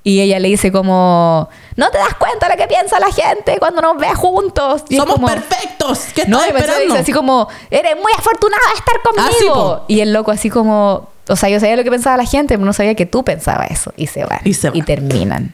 [0.04, 3.58] Y ella le dice como, no te das cuenta de lo que piensa la gente
[3.60, 4.84] cuando nos ve juntos.
[4.90, 6.06] Y Somos como, perfectos.
[6.16, 6.86] ¿Qué no, estás y pensó, esperando?
[6.94, 9.86] dice así como, eres muy afortunada de estar Ah, sí, conmigo.
[9.88, 12.66] y el loco así como, o sea, yo sabía lo que pensaba la gente, pero
[12.66, 13.94] no sabía que tú pensabas eso.
[13.96, 14.40] Y se van.
[14.44, 14.84] Y se van.
[14.86, 15.54] terminan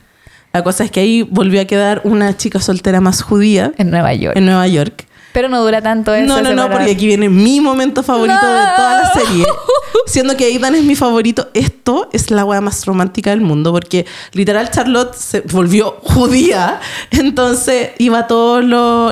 [0.54, 4.14] La cosa es que ahí volvió a quedar una chica soltera más judía en Nueva
[4.14, 4.38] York.
[4.38, 5.06] en Nueva York.
[5.36, 6.26] Pero no dura tanto eso.
[6.26, 8.54] No, no, no, porque aquí viene mi momento favorito No.
[8.54, 9.46] de toda la serie.
[10.08, 14.06] Siendo que Aidan es mi favorito, esto es la wea más romántica del mundo, porque
[14.32, 16.80] literal Charlotte se volvió judía,
[17.12, 18.64] entonces iba a todas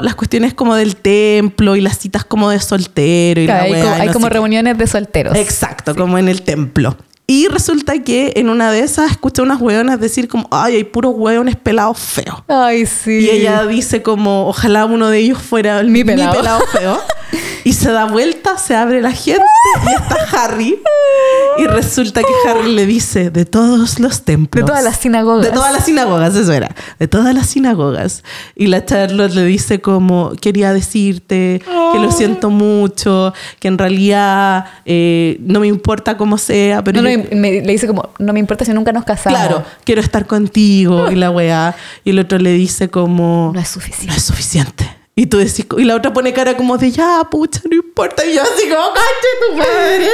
[0.01, 3.71] las cuestiones como del templo y las citas como de soltero y Claro, la hay
[3.83, 5.35] wea, hay como reuniones de solteros.
[5.35, 6.95] Exacto, como en el templo.
[7.35, 11.13] Y resulta que en una de esas escucha unas hueonas decir como, ay, hay puros
[11.15, 12.43] hueones pelados feos.
[12.47, 13.21] Ay, sí.
[13.21, 16.59] Y ella dice como, ojalá uno de ellos fuera el- Mi pelado.
[16.71, 16.99] feo.
[17.63, 19.43] Y se da vuelta, se abre la gente
[19.85, 20.79] y está Harry.
[21.57, 24.63] Y resulta que Harry le dice, de todos los templos.
[24.65, 25.45] De todas las sinagogas.
[25.45, 26.73] De todas las sinagogas, eso era.
[26.99, 28.23] De todas las sinagogas.
[28.55, 31.61] Y la Charlotte le dice como, quería decirte
[31.93, 37.09] que lo siento mucho, que en realidad eh, no me importa cómo sea, pero No,
[37.09, 39.39] yo- me- le dice como, no me importa si nunca nos casamos.
[39.39, 41.75] Claro, quiero estar contigo y la weá.
[42.03, 43.51] Y el otro le dice como...
[43.53, 44.07] No es suficiente.
[44.07, 44.92] No es suficiente.
[45.15, 45.65] Y tú decís...
[45.77, 48.25] Y la otra pone cara como de, ya, pucha, no importa.
[48.25, 50.09] Y yo así como, cache tu madre.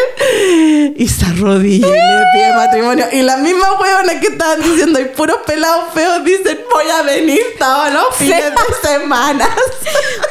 [0.97, 3.05] Y se arrodilla y le pide matrimonio.
[3.13, 7.39] Y las mismas hueonas que estaban diciendo, y puros pelados feos, dicen, voy a venir
[7.57, 9.47] todos los fines de semana.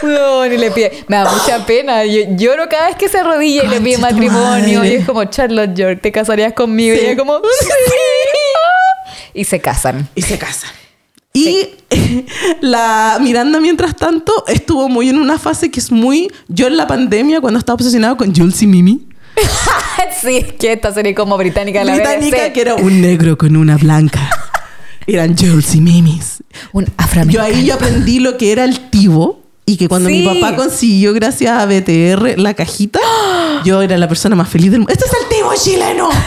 [0.02, 1.02] Weón, y le pide.
[1.08, 2.04] Me da mucha pena.
[2.04, 4.80] Yo lloro cada vez que se arrodilla y le pide matrimonio.
[4.80, 4.92] madre.
[4.92, 6.94] Y es como, Charlotte York, ¿te casarías conmigo?
[6.94, 7.02] Sí.
[7.02, 7.70] Y ella como, sí.
[9.34, 10.08] Y se casan.
[10.14, 10.70] Y se casan.
[11.46, 11.68] Y
[12.60, 16.30] la Miranda, mientras tanto, estuvo muy en una fase que es muy...
[16.48, 19.08] Yo en la pandemia, cuando estaba obsesionado con Jules y Mimi,
[20.20, 22.52] sí, que esta serie como británica la británica, BBC.
[22.52, 24.20] que era un negro con una blanca.
[25.06, 26.42] Eran Jules y Mimis.
[26.72, 27.46] Un Yo afroamericano.
[27.46, 31.50] ahí yo aprendí lo que era el tivo y que cuando mi papá consiguió, gracias
[31.52, 33.00] a BTR, la cajita,
[33.64, 34.92] yo era la persona más feliz del mundo.
[34.92, 36.08] ¡Este es el tivo chileno!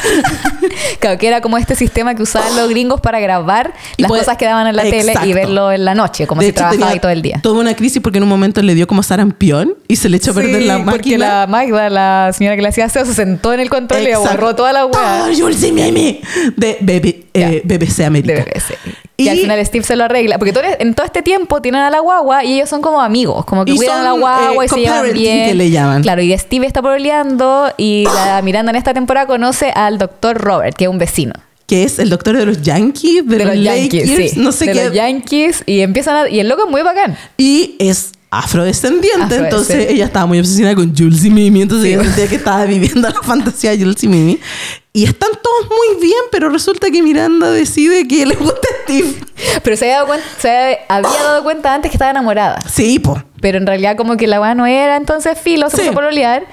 [0.99, 4.21] Claro, que era como este sistema que usaban los gringos para grabar Y las pues-
[4.21, 6.57] cosas que daban en la tele y verlo en la noche, como De si hecho,
[6.57, 7.39] trabajaba tenía ahí todo el día.
[7.41, 10.31] Toda una crisis porque en un momento le dio como sarampión y se le echó
[10.31, 11.27] a perder Sí, la porque máquina.
[11.41, 14.55] la Magda, la señora que le hacía aseo, se sentó en el control y borró
[14.55, 15.25] toda la weá.
[15.73, 16.21] Mimi
[16.55, 18.33] de BB, eh, BBC América.
[18.33, 18.75] De BBC.
[19.21, 20.37] Y, Y- al final Steve se lo arregla.
[20.39, 23.45] Porque todo- en todo este tiempo tienen a la guagua y ellos son como amigos.
[23.45, 25.47] Como que cuidan a la son, guagua eh, y se llevan bien.
[25.49, 26.01] que le llaman.
[26.01, 30.75] Claro, y Steve está pololeando y la Miranda en esta temporada conoce al doctor Robert,
[30.75, 31.33] que es un vecino.
[31.67, 34.39] Que es el doctor de los Yankees, de, De los Yankees, Lakers, sí.
[34.39, 34.85] no sé de qué.
[34.85, 35.63] los Yankees.
[35.65, 37.15] Y empiezan a- Y el loco es muy bacán.
[37.37, 39.55] Y es afrodescendiente, Afrodescendiente.
[39.55, 41.93] entonces ella estaba muy obsesionada con Jules y Mimi, entonces Sí.
[41.93, 44.39] ella sentía que estaba viviendo la fantasía de Jules y Mimi.
[44.93, 49.13] Y están todos muy bien, pero resulta que Miranda decide que le gusta Steve.
[49.63, 52.59] Pero se había dado cuenta, se había dado cuenta antes que estaba enamorada.
[52.69, 53.21] Sí, po.
[53.39, 55.81] Pero en realidad como que la weá no era, entonces filo, se Sí.
[55.83, 56.43] puso a pololear.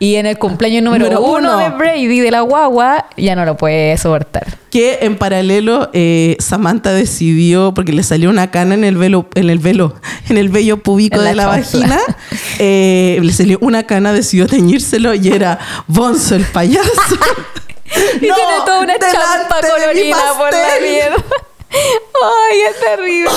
[0.00, 1.58] Y en el cumpleaños número, Número uno, uno.
[1.58, 4.46] de Brady, de la guagua, ya no lo puede soportar.
[4.70, 9.50] Que en paralelo eh, Samantha decidió, porque le salió una cana en el velo, en
[9.50, 9.96] el velo,
[10.28, 11.80] en el vello púbico En la de la chonfla.
[11.80, 12.00] vagina,
[12.60, 15.58] eh, le salió una cana, decidió teñírselo y era
[15.88, 16.90] Bonzo el payaso.
[18.16, 18.34] Y tiene
[18.64, 21.16] toda una champa colorida por la mierda.
[21.70, 23.30] Ay, es terrible.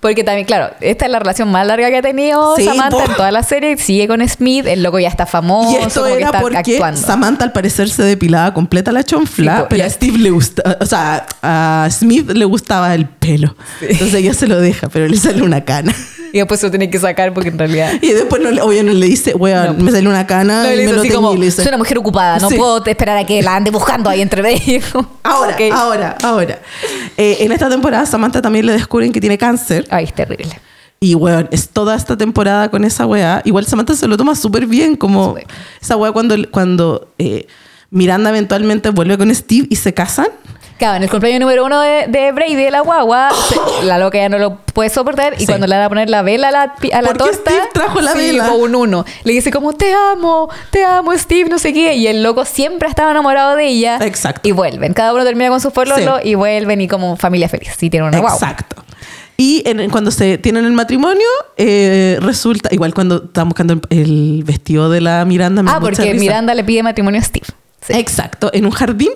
[0.00, 3.14] Porque también, claro, esta es la relación más larga que ha tenido Sí, Samantha en
[3.14, 3.78] toda la serie.
[3.78, 6.58] Sigue con Smith, el loco ya está famoso, Y esto como que era está porque
[6.58, 7.00] actuando.
[7.00, 10.84] Samantha al parecer se depilaba completa la chonfla, Sí, pero a- Steve le gusta, o
[10.84, 13.56] sea, a Smith le gustaba el pelo.
[13.80, 15.94] Entonces ella se lo deja, pero le sale una cana.
[16.34, 17.92] Y después se lo tiene que sacar porque en realidad...
[18.02, 19.84] Y después no, le- obvio no le dice, weón, No.
[19.84, 21.62] me sale una cana No, y le me lo así teñí", como, le dice.
[21.62, 22.56] soy una mujer ocupada, no Sí.
[22.56, 24.82] puedo esperar a que la ande buscando ahí entre medio.
[25.22, 25.60] Ahora, Ok.
[25.72, 26.58] ahora, ahora.
[27.16, 29.86] Eh, en esta temporada Samantha también le descubren que tiene cáncer.
[29.90, 30.60] Ay, es terrible.
[30.98, 33.40] Y, weón, es toda esta temporada con esa weá.
[33.44, 35.46] Igual Samantha se lo toma súper bien, como Súper.
[35.80, 37.46] esa weá cuando, cuando eh,
[37.90, 40.26] Miranda eventualmente vuelve con Steve y se casan.
[40.78, 44.18] Claro, en el cumpleaños número uno de, de Brady, de la guagua, se- la loca
[44.18, 45.46] ya no lo puede soportar y Sí.
[45.46, 47.32] cuando le da a poner la vela a la, pi- a la torta...
[47.32, 48.46] Steve trajo la sí, vela.
[48.46, 49.04] fue un uno.
[49.22, 51.94] Le dice como, te amo, te amo, Steve, no sé qué.
[51.94, 53.98] Y el loco siempre estaba enamorado de ella.
[54.02, 54.48] Exacto.
[54.48, 54.92] Y vuelven.
[54.94, 56.30] Cada uno termina con su pololo Sí.
[56.30, 57.70] y vuelven y como familia feliz.
[57.78, 58.36] Sí, tienen una guagua.
[58.50, 58.82] Exacto.
[59.36, 64.42] Y en- cuando se tienen el matrimonio, eh, resulta, igual cuando estaban buscando el, el
[64.44, 65.62] vestido de la Miranda.
[65.62, 66.20] me da Ah, mucha porque risa.
[66.20, 67.46] Miranda le pide matrimonio a Steve.
[67.86, 67.92] Sí.
[67.94, 69.10] Exacto, en un jardín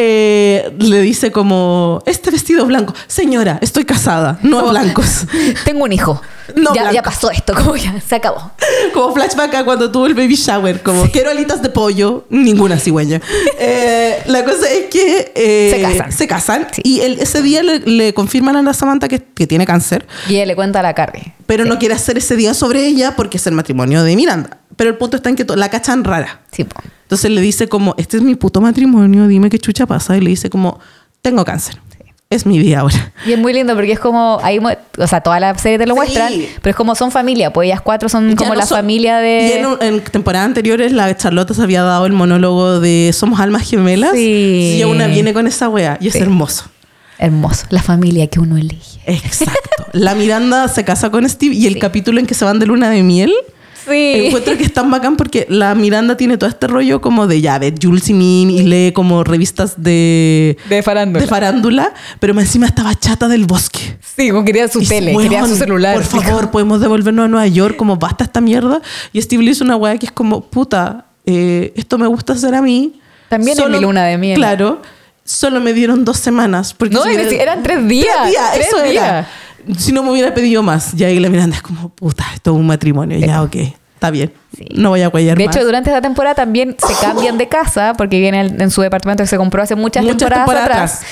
[0.00, 5.26] eh, le dice como, este vestido blanco, señora, estoy casada, no Como- blancos.
[5.64, 6.22] Tengo un hijo.
[6.54, 8.52] No ya, ya pasó esto, como ya se acabó.
[8.94, 13.20] como flashback a cuando tuvo el baby shower, como quiero alitas de pollo, ninguna cigüeña.
[13.60, 16.12] Eh, la cosa es que eh, Se casan.
[16.12, 16.80] se casan Sí.
[16.84, 20.36] y el- ese día le, le confirman a la Samantha que, que tiene cáncer, Y
[20.36, 21.34] ella le cuenta a la Carrie.
[21.46, 24.58] pero no quiere hacer ese día sobre ella porque es el matrimonio de Miranda.
[24.78, 26.40] Pero el punto está en que la cachan rara.
[26.50, 26.80] Sí, po.
[27.02, 30.16] Entonces le dice como, este es mi puto matrimonio, dime qué chucha pasa.
[30.16, 30.78] Y le dice como,
[31.20, 31.78] tengo cáncer.
[32.30, 33.12] Es mi día ahora.
[33.26, 34.58] Y es muy lindo porque es como, ahí,
[34.98, 35.96] o sea, toda la serie te lo Sí.
[35.96, 38.76] muestran, pero es como son familia, pues ellas cuatro son Ya como no la son-
[38.78, 39.48] familia de...
[39.48, 39.52] Y
[39.86, 44.12] en, en temporadas anteriores la Charlotte se había dado el monólogo de Somos almas gemelas.
[44.12, 44.76] Sí.
[44.78, 45.96] Y una viene con esa wea.
[46.02, 46.64] Y es hermoso.
[47.18, 49.00] Hermoso, la familia que uno elige.
[49.06, 49.86] Exacto.
[49.92, 52.90] la Miranda se casa con Steve y el capítulo en que se van de luna
[52.90, 53.32] de miel.
[53.88, 54.26] Sí.
[54.26, 57.58] Encuentro que es tan bacán porque la Miranda tiene todo este rollo como de ya,
[57.58, 61.20] de Jules y Min y lee como revistas de, De farándula.
[61.22, 63.98] de farándula, pero encima estaba chata del bosque.
[64.16, 65.94] Sí, como quería su Y, tele, weón, quería su celular.
[65.94, 68.80] Por favor, podemos devolvernos a Nueva York, como basta esta mierda.
[69.12, 72.54] Y Steve le hizo una weá que es como, puta, eh, esto me gusta hacer
[72.54, 73.00] a mí.
[73.28, 74.36] También en mi luna de miel.
[74.36, 74.82] Claro,
[75.24, 76.74] solo me dieron dos semanas.
[76.74, 79.28] Porque No, si si- eran tres días, Tres días, tres eso era.
[79.76, 80.94] Si no me hubiera pedido más.
[80.94, 83.18] Y ahí la Miranda es como, puta, esto es un matrimonio.
[83.18, 83.56] Ya, ok,
[83.94, 84.32] está bien.
[84.56, 84.64] Sí.
[84.74, 85.54] No voy a guayar De más.
[85.56, 89.22] hecho, durante esta temporada también se cambian de casa porque viene en, en su departamento
[89.22, 91.02] que se compró hace muchas, Muchas temporadas, temporadas atrás.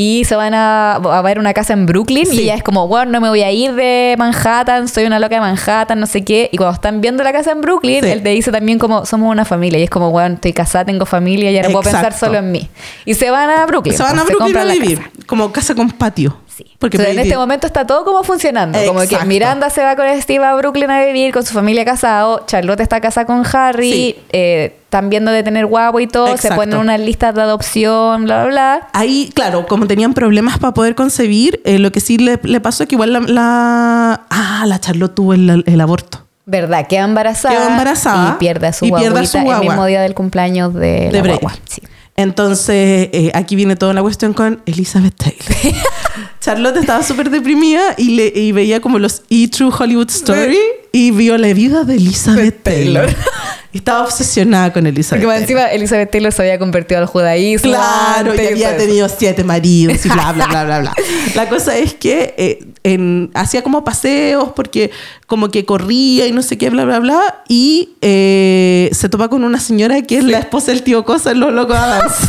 [0.00, 2.36] Y se van a, a ver una casa en Brooklyn Sí.
[2.36, 5.34] y ella es como, bueno, no me voy a ir de Manhattan, soy una loca
[5.34, 6.48] de Manhattan, no sé qué.
[6.52, 8.08] Y cuando están viendo la casa en Brooklyn, Sí.
[8.10, 9.80] él te dice también como, somos una familia.
[9.80, 12.68] Y es como, bueno, estoy casada, tengo familia, ya no puedo pensar solo en mí.
[13.06, 13.96] Y se van a Brooklyn.
[13.96, 14.98] se van a pues, Brooklyn a vivir.
[14.98, 15.10] casa.
[15.26, 16.36] Como casa con patio.
[16.58, 16.64] Sí.
[16.80, 18.76] Porque en este momento está todo como funcionando.
[18.84, 19.26] Como que Exacto.
[19.26, 22.44] Miranda se va con Steve a Brooklyn a vivir con su familia casado.
[22.48, 23.92] Charlotte está casada con Harry.
[23.92, 24.16] Sí.
[24.32, 26.26] eh, están viendo de tener guapo y todo.
[26.28, 26.56] Se Exacto.
[26.56, 28.88] ponen unas listas de adopción, bla, bla, bla.
[28.92, 32.82] Ahí, claro, como tenían problemas para poder concebir, eh, lo que sí le, le pasó
[32.82, 36.24] es que igual la, la- Ah, la Charlotte tuvo el, el aborto.
[36.46, 36.86] ¿Verdad?
[36.88, 37.54] Queda embarazada.
[37.54, 39.62] Queda embarazada Y pierde a su y pierde a su guagua.
[39.62, 41.52] el mismo día del cumpleaños de, de la guagua.
[41.68, 41.82] Sí.
[42.16, 45.76] Entonces, eh, aquí viene toda la cuestión con Elizabeth Taylor.
[46.40, 49.48] Charlotte estaba súper deprimida y, le, y veía como los E!
[49.48, 50.56] True Hollywood Story
[50.92, 53.06] y vio la vida de Elizabeth De Taylor.
[53.06, 53.24] Taylor.
[53.72, 57.70] Estaba obsesionada con Elizabeth Porque encima Elizabeth Taylor se había convertido al judaísmo.
[57.70, 58.78] Claro, y había eso.
[58.86, 60.94] tenido siete maridos y bla, bla, bla, bla, bla.
[61.34, 64.90] La cosa es que eh, en- hacía como paseos porque
[65.26, 67.42] como que corría y no sé qué, bla, bla, bla.
[67.48, 71.40] Y eh, se topa con una señora que es la esposa del tío Cosa en
[71.40, 72.14] Los Locos Adams.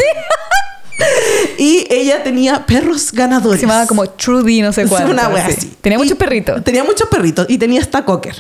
[1.58, 3.60] y ella tenía perros ganadores.
[3.60, 5.12] Se llamaba como Trudy, no sé cuánto.
[5.12, 5.56] una wea sí.
[5.58, 5.74] así.
[5.82, 6.64] Tenía Y- muchos perritos.
[6.64, 7.46] Tenía muchos perritos.
[7.50, 8.36] Y tenía esta cocker,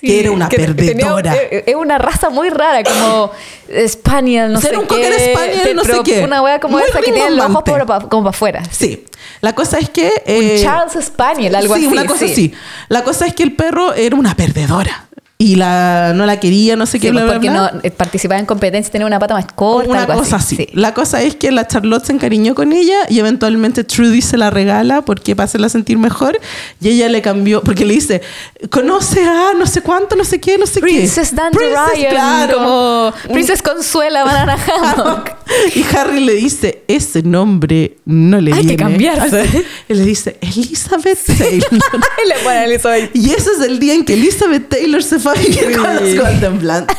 [0.00, 1.34] Sí, que era una que perdedora.
[1.34, 3.30] Es una raza muy rara, como
[3.88, 4.88] Spaniel, no Era sé un qué.
[4.88, 6.24] Cocker Spaniel, no sé qué.
[6.24, 8.62] Una wea como Muy esa que tiene los ojos por como para afuera.
[8.70, 9.04] Sí.
[9.40, 10.10] La cosa es que...
[10.26, 11.92] eh, Charles Spaniel, algo sí, así.
[11.92, 12.32] una cosa sí.
[12.32, 12.54] así.
[12.88, 15.06] La cosa es que el perro era una perdedora.
[15.36, 17.72] Y la, no la quería, no sé Sí, qué, bla, pues bla, porque bla.
[17.74, 19.90] no eh, participaba en competencia y tenía una pata más corta.
[19.90, 20.54] una algo cosa así.
[20.54, 20.68] sí.
[20.74, 24.50] La cosa es que la Charlotte se encariñó con ella y eventualmente Trudy se la
[24.50, 26.38] regala porque para hacerla sentir mejor
[26.80, 28.22] y ella le cambió, porque le dice,
[28.70, 31.36] conoce a no sé cuánto, no sé qué, no sé Princess qué.
[31.36, 32.54] Dandelion, claro.
[32.58, 34.56] como Princess Consuela Banana
[34.96, 35.30] Hammock.
[35.74, 38.76] y Harry le dice, ese nombre no le Hay que viene.
[38.82, 39.40] cambiarse.
[39.40, 39.64] Así.
[39.88, 41.68] Y le dice, Elizabeth Taylor.
[42.24, 43.10] Y le pone Elizabeth.
[43.14, 46.14] Y ese es el día en que Elizabeth Taylor se fue a vivir con los
[46.16, 46.86] Golden.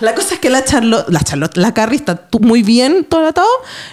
[0.00, 3.48] La cosa es que la Charlotte, la Charlotte, la Carrie está muy bien todo atado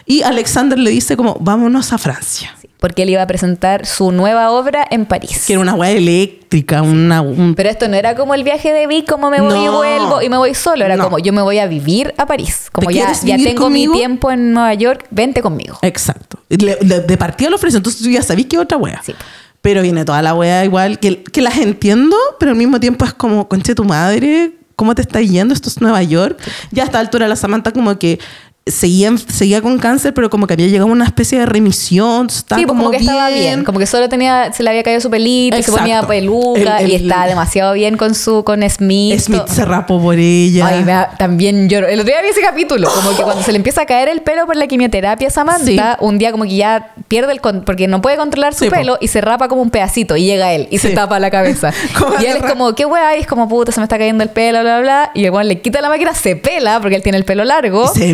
[0.06, 2.54] y Alexander le dice como vámonos a Francia.
[2.82, 5.46] Porque él iba a presentar su nueva obra en París.
[5.48, 7.22] Que era una weá eléctrica, una...
[7.22, 9.78] un- Pero esto no era como el viaje de Vic, como me voy y No.
[9.78, 10.84] vuelvo y me voy solo.
[10.84, 11.06] Era No.
[11.06, 12.68] como yo me voy a vivir a París.
[12.74, 13.94] Como ¿Te ya, ya tengo conmigo?
[13.94, 15.80] mi tiempo en Nueva York, vente conmigo.
[15.82, 16.40] Exacto.
[16.50, 19.02] Le- le- de partida lo ofrece, entonces tú ya sabís que otra wea.
[19.02, 19.16] Sí.
[19.64, 23.48] Pero viene toda la wea igual, que, las entiendo, pero al mismo tiempo es como,
[23.48, 25.54] conche tu madre, ¿cómo te está yendo?
[25.54, 26.38] Esto es Nueva York.
[26.72, 28.20] Ya a esta altura la Samantha como que
[28.66, 32.28] seguía, seguía con cáncer, pero como que había llegado a una especie de remisión.
[32.28, 33.64] Estaba sí, pues como, que estaba bien.
[33.66, 35.82] Como que solo tenía, se le había caído su pelito, y se Exacto.
[35.82, 39.20] ponía peluca El- y el- estaba demasiado bien con su con Smith.
[39.20, 39.54] Smith todo.
[39.54, 40.68] se rapó por ella.
[40.68, 41.88] Ay, me también lloro.
[41.88, 44.22] El otro día vi ese capítulo, como que cuando se le empieza a caer el
[44.22, 46.06] pelo por la quimioterapia a Samantha, Sí.
[46.06, 48.76] un día como que ya pierde el con porque no puede controlar su Sí, po.
[48.78, 51.72] pelo y se rapa como un pedacito y llega él y se tapa la cabeza.
[52.00, 53.98] ¿Cómo y él se es como, qué weá, y es como puta, se me está
[53.98, 55.12] cayendo el pelo, bla, bla, bla.
[55.16, 57.88] Y el le quita la máquina, se pela porque él tiene el pelo largo.
[57.94, 58.14] Se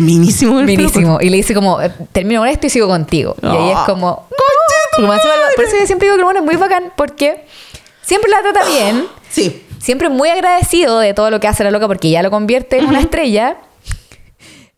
[1.20, 3.34] Y le dice como, eh, termino con esto y sigo contigo.
[3.42, 3.84] Y ahí es Ah.
[3.86, 4.26] como...
[4.96, 5.16] encima-
[5.56, 7.44] por eso yo siempre digo que el weón es muy bacán porque
[8.02, 9.06] siempre la trata bien.
[9.30, 9.64] Sí.
[9.78, 12.86] Siempre muy agradecido de todo lo que hace la loca porque ya lo convierte en
[12.86, 13.56] una estrella.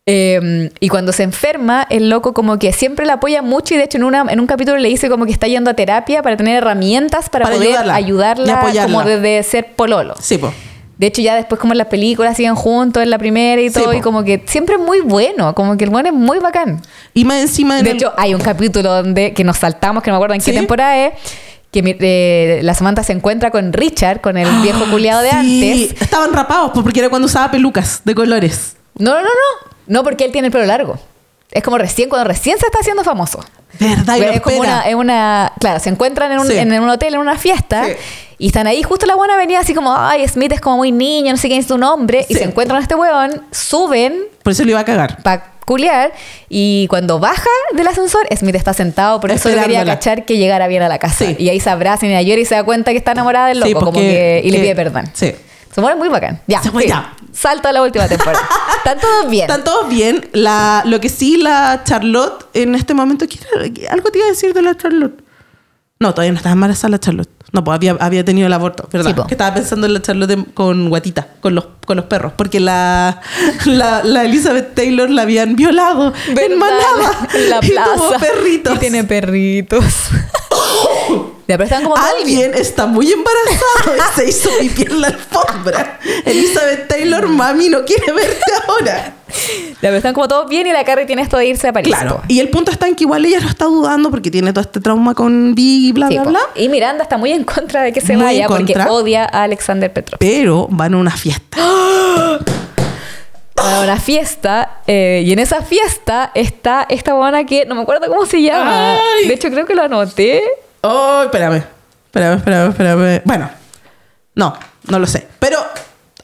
[0.05, 3.85] Eh, y cuando se enferma, el loco como que siempre la apoya mucho y de
[3.85, 6.35] hecho en, una, en un capítulo le dice como que está yendo a terapia para
[6.35, 8.93] tener herramientas para, Para poder ayudarla ayudarla, y apoyarla.
[8.97, 10.13] como desde ser pololo.
[10.19, 10.53] Sí, po.
[11.03, 13.93] De hecho, ya después como en las películas siguen juntos en la primera y todo,
[13.93, 16.81] y como que siempre es muy bueno, como que el bueno es muy bacán.
[17.13, 17.77] Y más encima...
[17.79, 20.35] en De el- hecho, hay un capítulo donde que nos saltamos, que no me acuerdo
[20.35, 21.13] en qué temporada es,
[21.71, 25.81] que eh, la Samantha se encuentra con Richard, con el viejo culiado de Ah, Sí,
[25.89, 26.01] antes.
[26.01, 28.77] Estaban rapados pues, porque era cuando usaba pelucas de colores.
[28.97, 29.73] No, no, no, no.
[29.87, 30.97] No, porque él tiene el pelo largo.
[31.53, 33.39] Es como recién, cuando recién se está haciendo famoso.
[33.79, 34.17] ¿Verdad?
[34.17, 35.51] Lo es como una, es una.
[35.59, 36.57] Claro, se encuentran en un, Sí.
[36.57, 37.85] en un hotel, en una fiesta.
[37.85, 37.93] Sí.
[38.39, 41.31] Y están ahí, justo la buena venía así como, ay, Smith es como muy niño,
[41.31, 42.25] no sé quién es su nombre.
[42.27, 45.21] Y se encuentran a este weón, suben Por eso le iba a cagar.
[45.23, 46.11] para culiar.
[46.49, 50.81] Y cuando baja del ascensor, Smith está sentado, por eso quería cachar que llegara bien
[50.83, 51.25] a la casa.
[51.37, 53.79] Y ahí se abrazan y llora y se da cuenta que está enamorada del loco,
[53.85, 55.05] como que, y le pide perdón.
[55.13, 55.33] Sí.
[55.73, 56.39] Se muere muy bacán.
[56.45, 57.13] Ya, Se muere, ya.
[57.33, 58.47] Salto a la última temporada.
[58.77, 59.43] Están todos bien.
[59.49, 60.29] Están todos bien.
[60.33, 63.25] La, lo que sí, la Charlotte en este momento.
[63.89, 65.21] ¿Algo te iba a decir de la Charlotte?
[65.99, 67.29] No, todavía no estaba embarazada la Charlotte.
[67.53, 69.15] No, pues había, había tenido el aborto, ¿verdad?
[69.15, 72.33] Sí, que estaba pensando en la Charlotte con guatita, con los, con los perros.
[72.35, 73.21] Porque la,
[73.65, 76.37] la, la Elizabeth Taylor la habían violado en.
[76.39, 76.59] En
[77.49, 77.93] la Y plaza.
[77.95, 78.75] tuvo perritos.
[78.75, 79.83] Y tiene perritos.
[81.47, 82.45] Ya, pero están como todos bien.
[82.45, 85.99] Alguien está muy embarazado y se hizo pipí en la alfombra.
[86.25, 89.13] Elizabeth Taylor, mami, no quiere verte ahora.
[89.27, 91.93] Ya, pero están como todos bien y la Carrie tiene esto de irse a París.
[91.93, 92.21] Claro.
[92.27, 94.79] Y el punto está en que igual ella lo está dudando porque tiene todo este
[94.79, 96.29] trauma con Big y bla, Sí, bla, po.
[96.29, 96.39] bla.
[96.55, 99.91] Y Miranda está muy en contra de que se Muy vaya porque odia a Alexander
[99.91, 100.19] Petrov.
[100.19, 101.57] Pero van a una fiesta.
[103.55, 108.07] a una fiesta eh, y en esa fiesta está esta buena que no me acuerdo
[108.07, 108.93] cómo se llama.
[108.93, 109.27] Ay.
[109.27, 110.43] De hecho, creo que lo anoté.
[110.83, 111.63] Oh, espérame.
[112.05, 113.21] Espérame, espérame, espérame.
[113.25, 113.49] Bueno,
[114.35, 114.53] no,
[114.89, 115.27] no lo sé.
[115.39, 115.57] Pero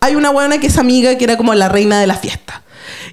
[0.01, 2.61] hay una buena que es amiga que era como la reina de la fiesta.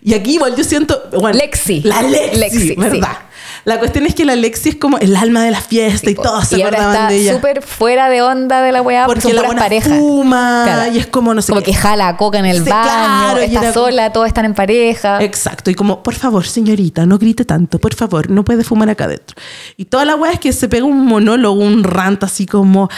[0.03, 1.09] Y aquí igual yo siento.
[1.13, 1.83] Bueno, Lexi.
[1.83, 3.19] La Lexi, Lexi, ¿verdad?
[3.21, 3.26] sí.
[3.67, 6.47] La cuestión es que la Lexi es como el alma de la fiesta y todos
[6.47, 7.35] se y ahora acordaban está de ella.
[7.35, 9.99] súper fuera de onda de la weá porque, Porque son la buena parejas.
[9.99, 10.93] fuma Claro.
[10.95, 11.73] y es como no sé Como qué.
[11.73, 15.21] que jala coca en el Sí, baño, claro, está como- sola, todos están en pareja.
[15.21, 19.05] Exacto, y como, por favor, señorita, no grite tanto, por favor, no puede fumar acá
[19.07, 19.37] adentro.
[19.77, 22.89] Y toda la weá es que se pega un monólogo, un rant así como.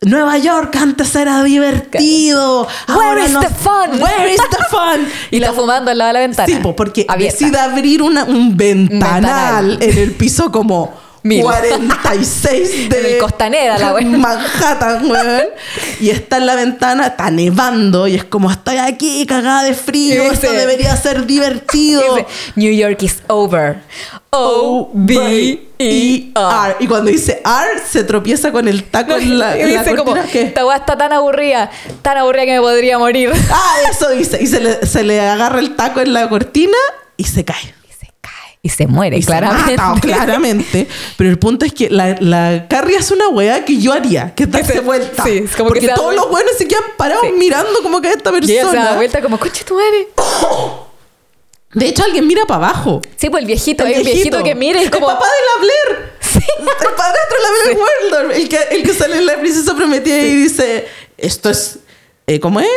[0.00, 2.68] Nueva York antes era divertido.
[2.86, 4.00] Where ahora is no- the fun?
[4.00, 5.08] Where is the fun?
[5.32, 6.46] y está fumando al lado de la ventana.
[6.46, 7.36] Sí, po, porque abierta.
[7.36, 9.78] decide abrir una- un ventanal, Ventanal.
[9.82, 10.94] en el piso como
[11.28, 11.42] Mil.
[11.42, 13.92] 46 de En Costanera, la.
[14.00, 15.42] Manhattan, weón.
[16.00, 20.22] Y está en la ventana, está nevando y es como estoy aquí cagada de frío,
[20.24, 22.00] Y esto dice- debería ser divertido.
[22.14, 22.26] Dice,
[22.56, 23.82] New York is over.
[24.30, 26.76] O B E R.
[26.80, 29.96] Y cuando dice R, se tropieza con el taco en la, y en la dice
[29.96, 31.70] como, esta weá está tan aburrida,
[32.02, 33.32] tan aburrida que me podría morir.
[33.50, 34.38] Ah, eso dice.
[34.40, 36.76] Y se le, se le agarra el taco en la cortina
[37.16, 37.74] y se cae.
[38.68, 38.84] Y se.
[38.84, 39.76] Y se muere, Y se claramente.
[39.76, 40.88] mata, claramente.
[41.16, 44.46] Pero el punto es que la, la Carrie hace una weá que yo haría, que
[44.46, 45.24] darse se- vuelta.
[45.24, 47.32] sí, es como que Porque se da todos los buenos se quedan parados Sí.
[47.36, 48.92] mirando como que esta Y ella se da persona.
[48.96, 50.08] vuelta como, coche tu madre.
[51.74, 53.02] De hecho, alguien mira para abajo.
[53.16, 55.08] Sí, pues el viejito, El hay un viejito que mira es como...
[55.10, 56.12] El papá de la Blair.
[56.58, 57.78] El padrastro de la Blair
[58.12, 58.36] Waldorf.
[58.38, 61.78] El que, el que sale en la princesa prometida y dice: Esto es.
[62.26, 62.68] eh, ¿Cómo es?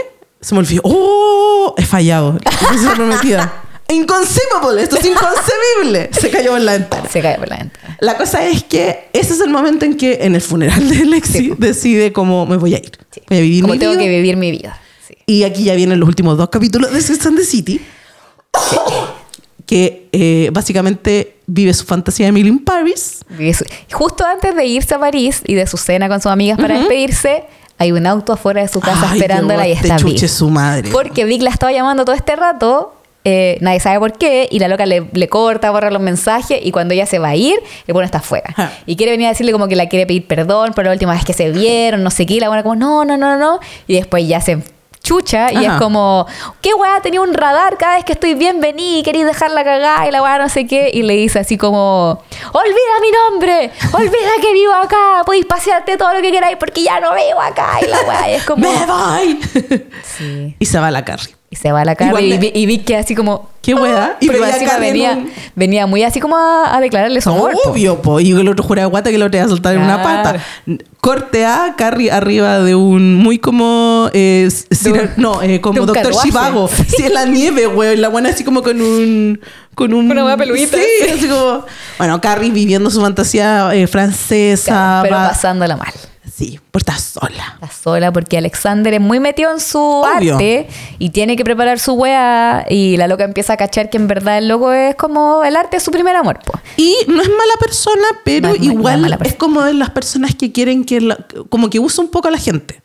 [0.42, 0.82] Se me olvidó.
[0.84, 1.74] ¡Oh!
[1.78, 2.38] He fallado.
[2.44, 3.64] La princesa prometida.
[3.92, 4.84] Inconceivable.
[4.84, 6.10] Esto es inconcebible.
[6.20, 7.10] Se cayó en la ventana.
[7.10, 7.98] Se cae por la ventana.
[8.00, 11.32] La cosa es que ese es el momento en que en el funeral de Lexi
[11.32, 11.54] Sí.
[11.58, 12.92] decide cómo me voy a ir.
[13.12, 13.22] Sí.
[13.30, 14.02] Voy a vivir Como mi tengo vida.
[14.04, 14.80] que vivir mi vida.
[15.08, 15.16] Sí.
[15.26, 17.82] Y aquí ya vienen los últimos dos capítulos de Sex and the City.
[19.66, 23.20] que eh, básicamente vive su fantasía de Emily in Paris.
[23.56, 23.66] Su-
[23.96, 27.44] Justo antes de irse a París y de su cena con sus amigas para despedirse,
[27.78, 30.28] hay un auto afuera de su casa Ay, esperándola y está Vic.
[30.28, 30.90] su madre.
[30.92, 34.68] Porque Vic la estaba llamando todo este rato, eh, nadie sabe por qué, y la
[34.68, 37.94] loca le, le corta, borra los mensajes, y cuando ella se va a ir, el
[37.94, 38.54] bueno está afuera.
[38.86, 41.24] Y quiere venir a decirle como que la quiere pedir perdón por la última vez
[41.26, 43.96] que se vieron, no sé qué, y la buena como, no, no, no, no, y
[43.96, 44.60] después ya se
[45.04, 45.74] chucha y Ajá.
[45.74, 46.28] es como,
[46.62, 47.02] ¿qué weá?
[47.02, 50.38] Tenía un radar cada vez que estoy bien, vení, queréis dejarla cagada y la weá
[50.38, 55.24] no sé qué, y le dice así como, olvida mi nombre, olvida que vivo acá,
[55.26, 58.34] podéis pasearte todo lo que queráis porque ya no vivo acá, y la weá y
[58.36, 58.62] es como...
[58.72, 59.40] ¡Me voy!
[60.04, 60.56] Sí.
[60.60, 61.36] y se va a la Carrie.
[61.54, 63.50] Y se va a la cara y, Vi- queda así como...
[63.62, 64.16] ¿Qué weá?
[64.22, 64.44] Y Y pero
[64.80, 67.52] venía, un- venía muy así como a, a declararle su amor.
[67.66, 68.22] Obvio, po.
[68.22, 70.38] Y el otro jura de guata que lo te iba a soltar en una pata.
[71.02, 74.10] Corte a Carrie arriba de un muy como.
[74.14, 74.50] eh,
[74.86, 76.14] un- no, eh, como Doctor.
[76.24, 76.70] Chivago.
[76.88, 77.98] Sí, en la nieve, güey.
[77.98, 79.42] La buena así como con un.
[79.76, 81.10] Con un Una peluita, Sí, sí.
[81.18, 81.66] así como.
[81.98, 84.72] Bueno, Carrie viviendo su fantasía eh, francesa.
[84.72, 85.92] Claro, pero va- pasándola mal.
[86.34, 87.58] Sí, pues está sola.
[87.62, 90.36] Está sola porque Alexander es muy metido en su Obvio.
[90.36, 90.68] arte
[90.98, 94.38] y tiene que preparar su wea y la loca empieza a cachar que en verdad
[94.38, 96.40] el loco es como el arte es su primer amor.
[96.46, 96.54] po.
[96.78, 100.52] Y no es mala persona, pero No es igual es como de las personas que
[100.52, 101.02] quieren que.
[101.02, 101.18] la-
[101.50, 102.82] como que usa un poco a la gente.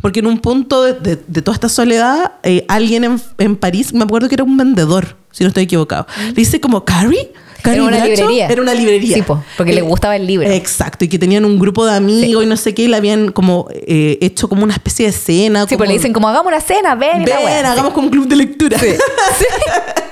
[0.00, 3.92] Porque en un punto de, de- de toda esta soledad, eh, alguien en, en París,
[3.92, 7.32] me acuerdo que era un vendedor, si no estoy equivocado, le dice como, ¿Carrie?
[7.62, 7.82] ¿Carrie Mm.
[7.82, 8.46] Era una Bradshaw?" librería.
[8.48, 9.14] Era una librería.
[9.14, 10.48] Sí, po, porque le gustaba el libro.
[10.48, 13.32] Exacto, y que tenían un grupo de amigos y no sé qué, y le habían
[13.32, 15.62] como eh, hecho como una especie de cena.
[15.62, 18.06] Sí, como, pues le dicen como hagamos una cena, ven, y la Ven, hagamos como
[18.06, 18.78] un club de lectura.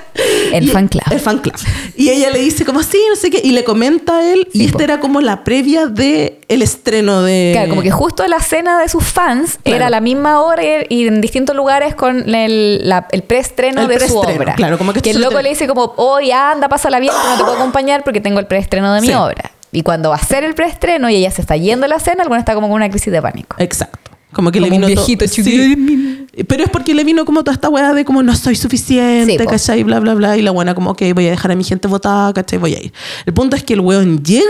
[0.53, 1.03] El Y- fan club.
[1.11, 1.53] El fan club.
[1.95, 3.41] Y ella le dice como, sí, no sé qué.
[3.43, 4.47] Y le comenta a él.
[4.51, 7.51] Sí, y esta era como la previa de el estreno de...
[7.53, 9.75] Claro, como que justo la cena de sus fans Claro.
[9.77, 13.87] era a la misma hora y- en distintos lugares con el, la- el preestreno El
[13.87, 14.55] de su obra.
[14.55, 17.37] claro, como que que el loco le dice como, oye, anda, pásala bien, que no
[17.37, 19.13] te puedo acompañar porque tengo el preestreno de mi Sí.
[19.13, 19.51] obra.
[19.71, 22.23] Y cuando va a ser el preestreno y ella se está yendo a la cena,
[22.23, 23.55] alguna está como con una crisis de pánico.
[23.59, 24.11] Exacto.
[24.37, 25.33] Como que Como le un vino viejito todo-.
[25.33, 26.27] Sí.
[26.47, 29.45] Pero es porque le vino como toda esta weá de como no soy suficiente, Sí.
[29.47, 29.81] ¿cachai?
[29.81, 30.37] Bla, bla, bla.
[30.37, 32.59] Y la buena como, ok, voy a dejar a mi gente votada, ¿cachai?
[32.59, 32.93] Voy a ir.
[33.25, 34.45] El punto es que el weón llega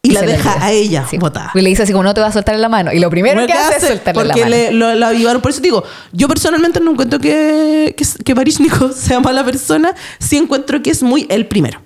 [0.00, 1.18] y, la deja a ella Sí.
[1.18, 1.50] votada.
[1.54, 2.92] Y le dice así como, no te va a soltar en la mano.
[2.92, 4.56] Y lo primero que ¿qué hace es soltarle la Porque mano.
[4.56, 5.42] le, lo, la avivaron.
[5.42, 5.82] Por eso digo,
[6.12, 8.52] yo personalmente no encuentro que, que, que
[8.94, 9.94] sea mala persona.
[10.20, 11.82] Sí encuentro que es muy el primero.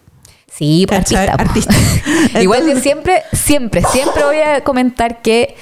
[0.54, 1.32] Sí, pues, artista.
[1.32, 1.74] Artista.
[2.40, 5.54] Igual que siempre, siempre, siempre voy a comentar que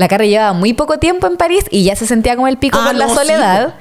[0.00, 2.78] la Carrie llevaba muy poco tiempo en París y ya se sentía como el pico
[2.80, 3.74] Ah, por la no, sí, soledad.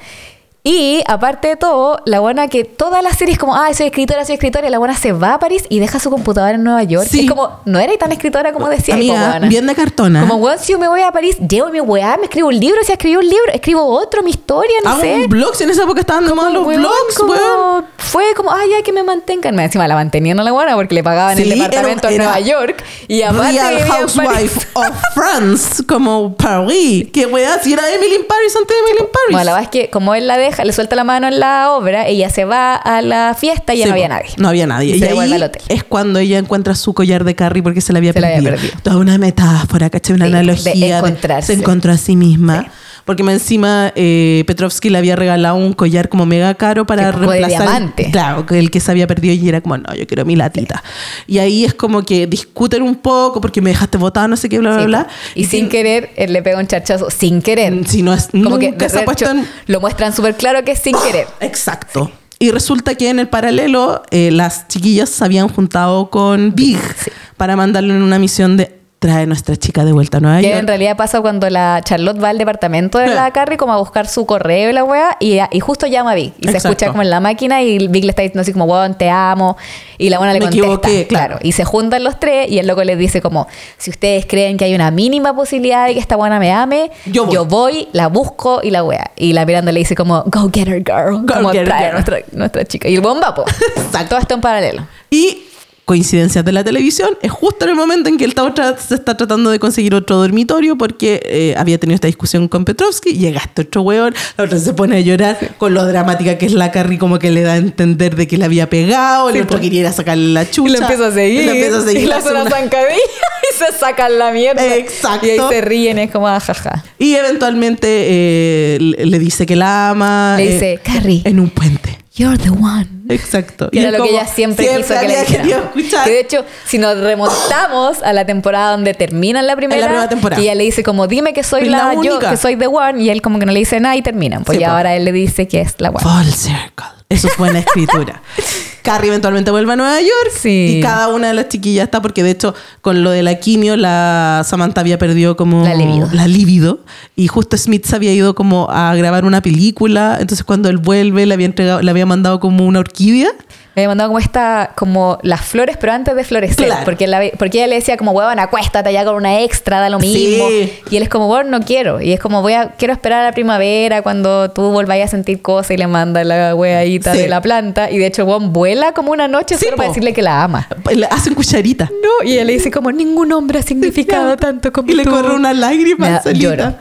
[0.61, 4.33] Y aparte de todo, la buena que todas las series como, ah, soy escritora, soy
[4.35, 7.07] escritora, y la buena se va a París y deja su computadora en Nueva York.
[7.09, 7.21] Sí.
[7.21, 8.95] Es como, no era tan escritora como decía.
[8.95, 9.47] Amiga, weona.
[9.47, 10.19] bien de cartona.
[10.21, 12.83] Como, weón, si yo me voy a París, llevo mi weá, me escribo un libro,
[12.83, 15.13] si escribí un libro, escribo otro, mi historia, no Hago sé.
[15.15, 17.85] un blog, si en esa época estaban de moda los Weón, blogs, como- weón.
[17.97, 19.55] Fue como, ay, ya que me mantengan.
[19.55, 22.39] Me Encima la mantenían a la buena porque le pagaban Sí, el departamento en Nueva
[22.39, 22.83] York.
[23.07, 24.67] Y aparte Real Housewife París.
[24.73, 27.07] of France, como Paris.
[27.13, 29.29] Que weá, si era Emily in Paris antes de Emily in Paris.
[29.31, 31.71] Bueno, la verdad es que como él la deja, le suelta la mano en la
[31.71, 34.29] obra, ella se va a la fiesta y ya no había nadie.
[34.37, 34.95] No había nadie.
[34.95, 35.61] Y Y, ahí al hotel.
[35.67, 38.51] es cuando ella encuentra su collar de Carrie porque se la había, Se la había
[38.51, 38.73] perdido.
[38.83, 40.15] Toda una metáfora, ¿cachai?
[40.15, 41.41] Una Sí, de analogía.
[41.41, 42.67] se encontró a sí misma.
[43.09, 47.25] Porque encima eh, Petrovsky le había regalado un collar como mega caro para Que de
[47.25, 47.61] reemplazar.
[47.67, 48.09] diamante.
[48.11, 50.83] Claro, que el que se había perdido y era como, no, yo quiero mi latita.
[51.25, 54.59] Y ahí es como que discuten un poco porque me dejaste votar, no sé qué,
[54.59, 55.07] bla, bla, Sí, bla.
[55.33, 57.87] Y, sin querer, él le pega un chachazo sin querer.
[57.87, 60.73] Si no es, Como que nunca de se hecho, en- lo muestran súper claro que
[60.73, 61.25] es sin querer.
[61.39, 62.11] Exacto.
[62.37, 67.09] Y resulta que en el paralelo eh, las chiquillas se habían juntado con Big sí.
[67.37, 70.59] para mandarle en una misión de trae nuestra chica de vuelta a Nueva Que York.
[70.59, 73.31] en realidad pasa cuando la Charlotte va al departamento de la.
[73.39, 76.33] Carrie como a buscar su correo y la wea y, y justo llama a Vic
[76.39, 78.95] y se escucha como en la máquina y Vic le está diciendo así como, weón,
[78.97, 79.55] te amo
[79.97, 80.67] y la buena le Me contesta.
[80.89, 81.37] equivoqué, claro.
[81.41, 83.47] Y se juntan los tres y el loco les dice como,
[83.77, 87.25] si ustedes creen que hay una mínima posibilidad de que esta buena me ame, Yo
[87.25, 87.37] voy.
[87.47, 89.11] voy, la busco y la wea.
[89.15, 91.77] Y la Miranda le dice como, go get her girl, Go como get her trae
[91.77, 91.93] a girl.
[91.93, 92.89] nuestra, nuestra chica.
[92.89, 93.45] Y el bomba, po.
[93.77, 94.09] Exacto.
[94.09, 94.87] Todo esto en paralelo.
[95.11, 95.43] Y
[95.89, 98.93] coincidencias de la televisión, es justo en el momento en que el Tao tra- se
[98.93, 103.41] está tratando de conseguir otro dormitorio porque eh, había tenido esta discusión con Petrovsky, llega
[103.43, 106.69] este otro weón, la otra se pone a llorar con lo dramática que es la
[106.69, 109.79] Carrie, como que le da a entender de que le había pegado, el otro quería
[109.79, 110.69] ir a sacarle la chucha.
[110.69, 111.41] Y lo empieza a seguir.
[111.41, 112.01] Y lo empieza a seguir.
[112.03, 112.93] Y una una- zancadilla
[113.51, 114.75] y se sacan la mierda.
[114.75, 115.25] Exacto.
[115.25, 116.83] Y ahí se ríen, es como, "Ah, jaja.
[116.99, 120.35] Y eventualmente eh, le dice que la ama.
[120.37, 121.97] Le eh, dice, Carrie, En un puente.
[122.19, 122.85] You're the one.
[123.09, 123.69] Exacto.
[123.71, 125.57] Que Y era lo que ella siempre, quiso que le dijera.
[125.63, 126.03] escuchar.
[126.05, 130.09] Que de hecho, si nos remontamos a la temporada donde terminan la primera, la primera
[130.09, 130.39] temporada.
[130.39, 132.29] que ella le dice como, dime que soy la, la yo, única.
[132.29, 134.43] que soy the one, y él como que no le dice nada y terminan.
[134.43, 134.71] Pues Sí, y po.
[134.73, 135.99] ahora él le dice que es la one.
[136.01, 136.85] Full circle.
[137.09, 138.21] Eso es buena escritura.
[138.83, 140.75] Carrie eventualmente vuelve a Nueva York Sí.
[140.77, 143.75] y cada una de las chiquillas está porque de hecho con lo de la quimio
[143.77, 146.07] la Samantha había perdido como La libido.
[146.13, 146.79] la libido
[147.15, 151.25] y justo Smith se había ido como a grabar una película entonces cuando él vuelve
[151.25, 153.29] le había entregado le había mandado como una orquídea
[153.75, 156.65] Me había mandado como esta, como las flores, pero antes de florecer.
[156.65, 156.81] Claro.
[156.85, 159.99] Porque, la, porque ella le decía como, huevón, acuéstate ya con una extra, da lo
[159.99, 160.47] mismo.
[160.49, 160.73] Sí.
[160.89, 162.01] Y él es como, bueno, no quiero.
[162.01, 165.41] Y es como, voy a, quiero esperar a la primavera cuando tú volváis a sentir
[165.41, 167.19] cosas y le manda la hueadita Sí.
[167.19, 167.89] de la planta.
[167.91, 170.67] Y de hecho, Juan vuela como una noche Sí, solo para decirle que la ama.
[170.93, 174.91] le hacen cucharita No, y él le dice como, ningún hombre ha significado tanto como
[174.91, 175.11] y le tú".
[175.11, 176.39] corre una lágrima da- solita.
[176.55, 176.73] lloro.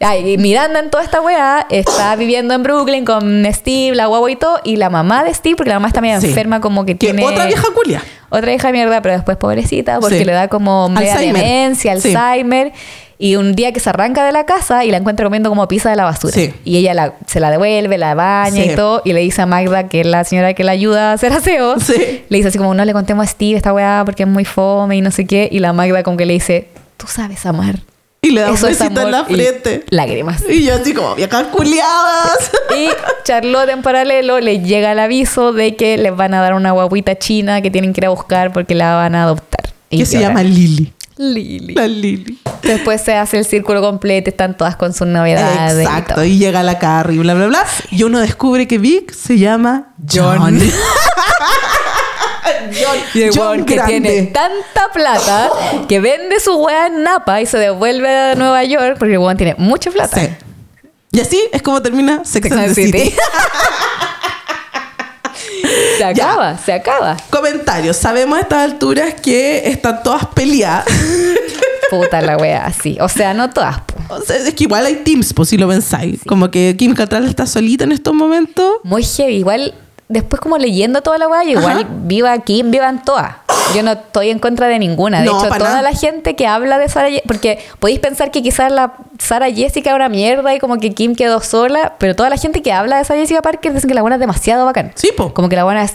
[0.00, 4.36] Ay, Miranda en toda esta weá está viviendo en Brooklyn con Steve, la guagua y
[4.36, 6.26] todo, y la mamá de Steve, porque la mamá está medio Sí.
[6.28, 7.24] enferma, como que, que tiene.
[7.24, 10.24] otra vieja culia Otra de mierda, pero después pobrecita, porque Sí.
[10.24, 11.42] le da como media Alzheimer.
[11.42, 12.14] demencia, Sí.
[12.14, 12.72] Alzheimer.
[13.18, 15.88] Y un día que se arranca de la casa y la encuentra comiendo como pizza
[15.88, 16.34] de la basura.
[16.64, 19.00] Y ella la- se la devuelve, la baña y todo.
[19.06, 21.76] Y le dice a Magda, que es la señora que la ayuda a hacer aseo.
[22.28, 24.96] Le dice así como, no le contemos a Steve esta weá porque es muy fome
[24.96, 25.48] y no sé qué.
[25.50, 26.68] Y la Magda como que le dice,
[26.98, 27.76] tú sabes amar.
[28.26, 30.42] Y le da un Eso besito en la y frente Lágrimas.
[30.48, 32.88] y yo así como viejas culiadas Y
[33.24, 37.16] Charlotte en paralelo le llega el aviso de que les van a dar una guaguita
[37.18, 39.72] china que tienen que ir a buscar porque la van a adoptar.
[39.90, 41.74] Y que se llama Lily Lily.
[41.74, 45.78] la Lily Después se hace el círculo completo, están todas con sus novedades.
[45.78, 46.24] y Exacto, todo.
[46.24, 47.64] y llega la Carrie, bla, bla, bla.
[47.90, 50.38] Y uno descubre que Vic se llama John.
[50.38, 50.60] John.
[52.72, 54.00] John, Y el John que grande.
[54.00, 55.50] tiene tanta plata
[55.88, 59.36] que vende su weá en Napa y se devuelve a Nueva York porque el weón
[59.36, 60.20] tiene mucha plata.
[60.20, 60.28] Sí.
[61.12, 62.98] Y así es como termina Sex, Sex and City.
[62.98, 63.14] City.
[65.98, 67.16] se acaba, se acaba.
[67.30, 67.96] Comentarios.
[67.96, 70.86] Sabemos a estas alturas que están todas peleadas.
[71.90, 72.96] Puta la weá, sí.
[73.00, 73.80] O sea, no todas.
[73.80, 74.14] po.
[74.14, 76.20] O sea, es que igual hay teams, pues si lo pensáis.
[76.26, 78.78] Como que Kim Cattrall está solita en estos momentos.
[78.82, 79.36] Muy heavy.
[79.36, 79.74] Igual,
[80.08, 81.88] después como leyendo toda la weá, igual Ajá.
[82.04, 83.36] viva Kim, vivan todas.
[83.74, 85.20] Yo no estoy en contra de ninguna.
[85.20, 85.82] De No, hecho, toda nada.
[85.82, 89.90] la gente que habla de Sara Ye- porque podéis pensar que quizás la Sara Jessica
[89.90, 92.98] es una mierda y como que Kim quedó sola, pero toda la gente que habla
[92.98, 94.92] de Sara Jessica Parker dicen que la buena es demasiado bacán.
[94.94, 95.34] Sí, po.
[95.34, 95.94] Como que la buena es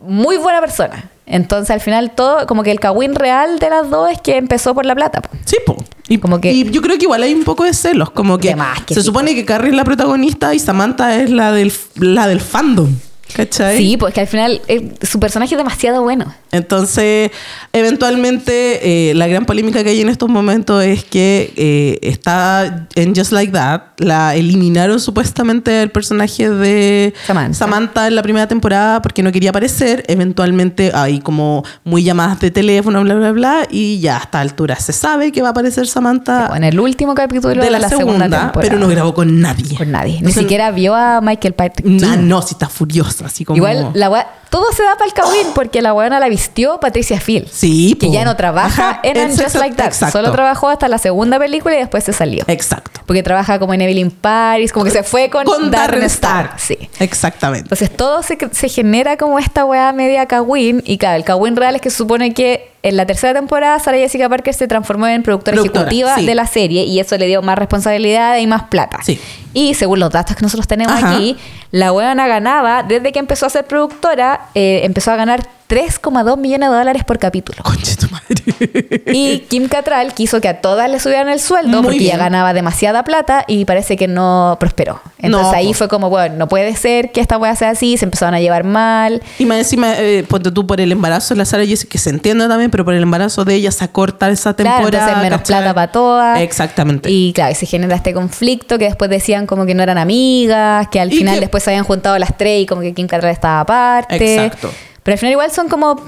[0.00, 1.10] muy buena persona.
[1.24, 4.74] Entonces, al final, todo, como que el cagüín real de las dos es que empezó
[4.74, 5.22] por la plata.
[5.22, 5.30] po.
[5.46, 5.76] Sí, po.
[6.08, 8.10] Y, Como que- y yo creo que igual hay un poco de celos.
[8.10, 8.54] Como que
[8.88, 12.40] se sí, supone que Carrie es la protagonista y Samantha es la del, la del
[12.40, 12.90] fandom.
[13.34, 13.78] ¿Cachai?
[13.78, 16.34] Sí, pues que al final eh, su personaje es demasiado bueno.
[16.52, 17.30] Entonces,
[17.72, 23.14] eventualmente, eh, la gran polémica que hay en estos momentos es que eh, está en
[23.14, 27.14] Just Like That, la eliminaron supuestamente el personaje de
[27.52, 28.06] Samantha.
[28.06, 30.04] en la primera temporada porque no quería aparecer.
[30.08, 34.76] Eventualmente hay como muy llamadas de teléfono, bla, bla, bla, y ya a esta altura
[34.76, 38.52] se sabe que va a aparecer Samantha en el último capítulo de la, segunda, temporada.
[38.60, 39.76] pero no grabó con nadie.
[39.76, 40.20] Con nadie.
[40.22, 41.86] Ni siquiera vio a Michael Patrick.
[41.86, 42.28] King.
[42.28, 43.56] no, si está furioso, así como...
[43.56, 47.20] Igual, la wea- todo se da para el cagüín porque la buena la vistió Patricia
[47.20, 47.48] Field.
[47.50, 48.12] Sí, Que po.
[48.12, 49.86] ya no trabaja Ajá, en I'm Just Like That.
[49.86, 50.18] exacto.
[50.18, 52.44] Solo trabajó hasta la segunda película y después se salió.
[52.46, 53.00] Exacto.
[53.06, 56.54] Porque trabaja como en Evelyn Paris, como que se fue con, Con Darren Star.
[56.58, 56.78] Sí.
[57.00, 57.64] Exactamente.
[57.64, 60.82] Entonces todo se, se genera como esta weá media cagüín.
[60.86, 63.98] Y claro, el cagüín real es que se supone que en la tercera temporada Sarah
[63.98, 66.24] Jessica Parker se transformó en productora, Productora, ejecutiva sí.
[66.26, 69.00] de la serie y eso le dio más responsabilidad y más plata.
[69.02, 69.20] Sí.
[69.52, 71.16] Y según los datos que nosotros tenemos Ajá.
[71.16, 71.36] aquí,
[71.72, 76.70] la weona ganaba, desde que empezó a ser productora, eh, empezó a ganar 3,2 millones
[76.70, 77.62] de dólares por capítulo.
[77.62, 79.02] Conche tu madre.
[79.12, 82.18] Y Kim Cattrall quiso que a todas le subieran el sueldo Muy porque ya bien.
[82.18, 85.00] ganaba demasiada plata y parece que no prosperó.
[85.18, 88.04] Entonces No, ahí fue como, bueno, no puede ser que esta wea sea así, se
[88.04, 89.22] empezaron a llevar mal.
[89.38, 92.10] Y más encima, eh, ponte tú por el embarazo de la Sara Jessica, que se
[92.10, 95.04] entiende también, pero por el embarazo de ella se acorta esa Claro, temporada.
[95.06, 95.56] entonces menos ¿cachai?
[95.62, 96.40] plata para todas.
[96.40, 97.10] Exactamente.
[97.10, 100.88] Y claro, y se genera este conflicto que después decían como que no eran amigas,
[100.88, 103.32] que al final que- después se habían juntado las tres y como que Kim Cattrall
[103.32, 104.34] estaba aparte.
[104.36, 104.70] Exacto.
[105.06, 106.00] Pero al final igual son como...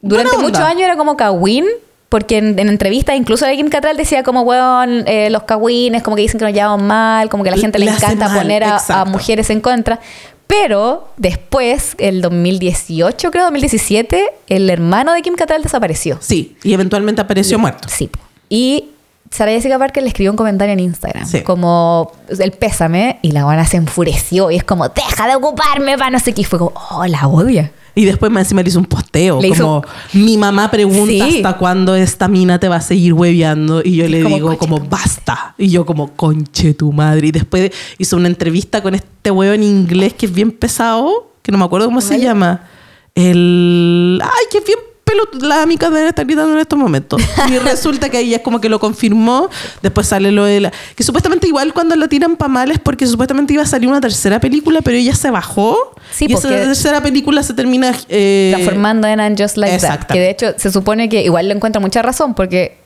[0.00, 1.66] Durante muchos años era como Kawin,
[2.08, 6.16] porque en, en entrevistas incluso de Kim Cattrall decía como, weón, eh, los Kawines como
[6.16, 8.64] que dicen que nos llevamos mal, como que a la gente le, encanta mal, poner
[8.64, 10.00] a, mujeres en contra.
[10.46, 16.16] Pero después, el 2018 creo, 2017, el hermano de Kim Cattrall desapareció.
[16.22, 17.90] Sí, y eventualmente apareció muerto.
[17.90, 18.08] Sí.
[18.48, 18.86] Y
[19.30, 21.42] Sara Jessica Parker le escribió un comentario en Instagram, Sí.
[21.42, 26.08] como el pésame, y la buena se enfureció y es como, deja de ocuparme para
[26.08, 26.40] no sé qué.
[26.40, 27.70] Y fue como, oh, la odia.
[27.94, 29.40] Y después más encima le hizo un posteo.
[29.40, 29.84] Le hizo- como,
[30.24, 31.36] mi mamá pregunta Sí.
[31.36, 33.82] hasta cuándo esta mina te va a seguir hueveando.
[33.84, 35.54] Y yo le Como, digo "Conche como, basta.
[35.58, 37.28] Y yo como, conche tu madre.
[37.28, 41.50] Y después hizo una entrevista con este huevo en inglés que es bien pesado, que
[41.52, 42.20] no me acuerdo cómo se ¿Cuál?
[42.20, 42.68] llama.
[43.14, 44.20] El...
[44.22, 44.78] Ay, que es bien
[45.10, 45.48] pelotudo.
[45.48, 47.22] Las amigas deben estar gritando en estos momentos.
[47.48, 49.48] Y resulta que ella es como que lo confirmó.
[49.82, 50.72] Después sale lo de la...
[50.94, 54.00] Que supuestamente igual cuando lo tiran pa' mal es porque supuestamente iba a salir una
[54.00, 55.94] tercera película, pero ella se bajó.
[56.12, 57.94] Sí, y esa tercera película se termina...
[58.08, 60.04] eh, transformando en And Just Like That.
[60.04, 62.79] Que de hecho se supone que igual le encuentra mucha razón porque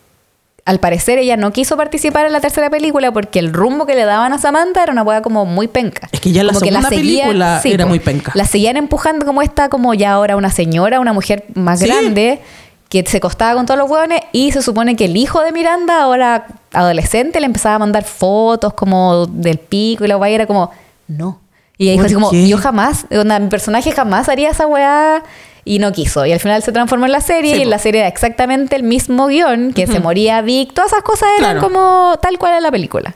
[0.67, 4.05] al parecer ella no quiso participar en la tercera película porque el rumbo que le
[4.05, 6.09] daban a Samantha era una hueá como muy penca.
[6.11, 8.33] Es que ya la Como segunda película era muy penca.
[8.35, 11.87] La seguían empujando como esta, como ya ahora una señora, una mujer más Sí.
[11.87, 12.41] grande
[12.89, 16.01] que se costaba con todos los hueones y se supone que el hijo de Miranda,
[16.01, 20.47] ahora adolescente, le empezaba a mandar fotos como del pico y la hueá y era
[20.47, 20.71] como,
[21.09, 21.41] no.
[21.79, 22.49] Y ella dijo ¿Por así como, qué?
[22.49, 25.23] yo jamás, onda, mi personaje jamás haría esa weá
[25.65, 26.25] y no quiso.
[26.27, 28.77] Y al final se transformó en la serie Sí, y en la serie era exactamente
[28.77, 31.67] el mismo guion, que se moría Vic, todas esas cosas eran Claro.
[31.67, 33.15] como tal cual en la película.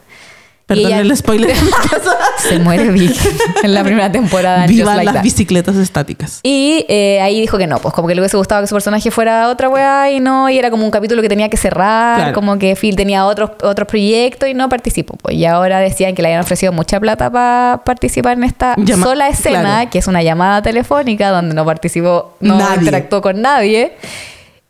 [0.68, 1.56] Perdón ella- el spoiler.
[2.48, 3.16] Se muere Vic
[3.64, 4.66] en la primera temporada.
[4.66, 5.22] Vivan Like las That.
[5.22, 6.40] bicicletas estáticas.
[6.42, 9.10] Y eh, ahí dijo que no, pues como que le hubiese gustado que su personaje
[9.10, 12.32] fuera otra weá y no, y era como un capítulo que tenía que cerrar, Claro.
[12.34, 15.16] como que Phil tenía otros otros proyectos y no participó.
[15.16, 15.34] Pues.
[15.36, 19.28] Y ahora decían que le habían ofrecido mucha plata para participar en esta Llama- sola
[19.28, 19.90] escena, claro.
[19.90, 22.76] que es una llamada telefónica donde no participó, no Nadie.
[22.80, 23.92] interactuó con nadie.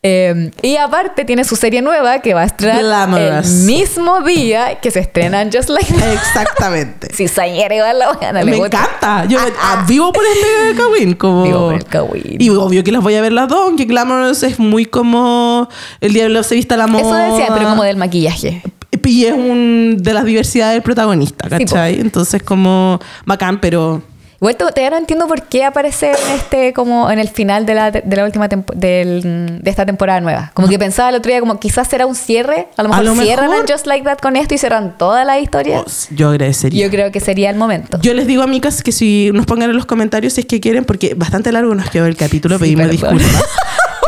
[0.01, 3.47] Eh, y aparte tiene su serie nueva que va a estrenar Glamorous.
[3.49, 6.13] el mismo día que se estrena en Just Like That.
[6.13, 7.09] Exactamente.
[7.19, 9.25] Si Sañera igual la no le Me encanta.
[9.25, 11.15] Yo ah, vivo por este Kawin.
[11.15, 11.43] Como...
[11.43, 12.37] Vivo por el Kawin.
[12.39, 15.69] Y obvio que las voy a ver las dos, aunque Glamorous es muy como
[16.01, 17.27] el diablo se vista a la moda.
[17.27, 18.63] Eso decía, pero como del maquillaje.
[19.05, 21.59] Y es un de las diversidades del protagonista, Sí, po.
[21.59, 21.99] ¿cachai?
[22.01, 24.03] Entonces como bacán, pero...
[24.41, 27.75] Igual to- todavía no entiendo por qué aparece en este como en el final de
[27.75, 30.53] la, de la última tempo- del- de esta temporada nueva.
[30.55, 33.17] Como que pensaba el otro día como quizás será un cierre, a lo A mejor
[33.17, 33.65] lo cierran mejor.
[33.69, 35.81] a Just Like That con esto y cerran toda la historia.
[35.81, 36.85] oh, yo agradecería.
[36.85, 37.99] Yo creo que sería el momento.
[38.01, 40.85] Yo les digo, amigas, que si nos pongan en los comentarios si es que quieren,
[40.85, 43.27] porque bastante largo nos quedó el capítulo, Sí, pedimos disculpas.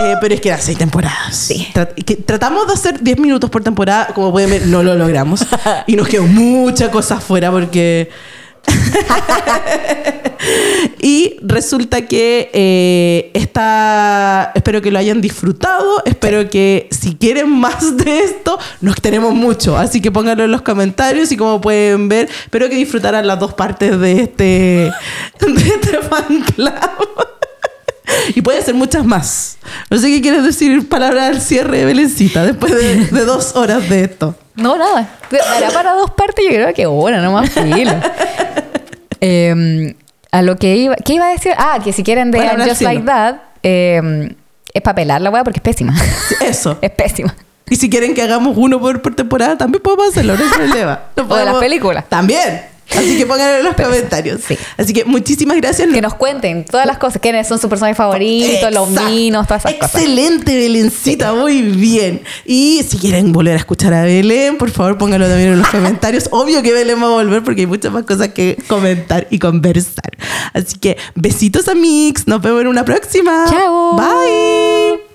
[0.03, 1.37] Eh, pero es que eran seis temporadas.
[1.37, 1.69] Sí.
[1.75, 5.45] Trat- que tratamos de hacer 10 minutos por temporada, como pueden ver, no lo logramos.
[5.87, 8.09] y nos quedó mucha cosa afuera porque...
[11.01, 17.97] y resulta que eh, esta, espero que lo hayan disfrutado, espero que si quieren más
[17.97, 22.29] de esto, nos tenemos mucho, así que pónganlo en los comentarios y como pueden ver,
[22.45, 24.45] espero que disfrutaran las dos partes de este,
[25.41, 27.27] de este fan club.
[28.35, 29.59] Y puede ser muchas más.
[29.89, 34.05] No sé qué quieres decir palabra al cierre, Belencita, después de, de dos horas de
[34.05, 34.35] esto.
[34.61, 35.09] No, nada.
[35.31, 37.93] Dará para dos partes, yo creo que bueno, no más filo.
[39.21, 39.95] Eh,
[40.31, 41.53] a lo que iba, ¿qué iba a decir?
[41.57, 42.83] Ah, que si quieren de al Just.
[42.83, 44.35] Like That, eh,
[44.73, 45.95] es para pelar la weá porque es pésima.
[46.41, 46.79] Eso.
[46.83, 47.35] es pésima.
[47.69, 51.01] Y si quieren que hagamos uno por, por temporada, también podemos hacerlo, no hay problema.
[51.17, 52.05] No O de las películas.
[52.09, 52.63] También.
[52.97, 54.41] Así que pónganlo en los comentarios.
[54.47, 54.57] sí.
[54.77, 55.89] Así que muchísimas gracias.
[55.93, 59.75] Que nos cuenten todas las cosas, quiénes son sus personajes favoritos, los minos, todas esas
[59.75, 59.95] cosas.
[59.95, 62.23] Excelente, Belencita, muy bien.
[62.45, 66.29] Y si quieren volver a escuchar a Belén, por favor pónganlo también en los comentarios.
[66.33, 70.17] Obvio que Belén va a volver porque hay muchas más cosas que comentar y conversar.
[70.53, 73.47] Así que besitos a Mix, nos vemos en una próxima.
[73.49, 73.97] Chao.
[73.97, 75.10] Bye.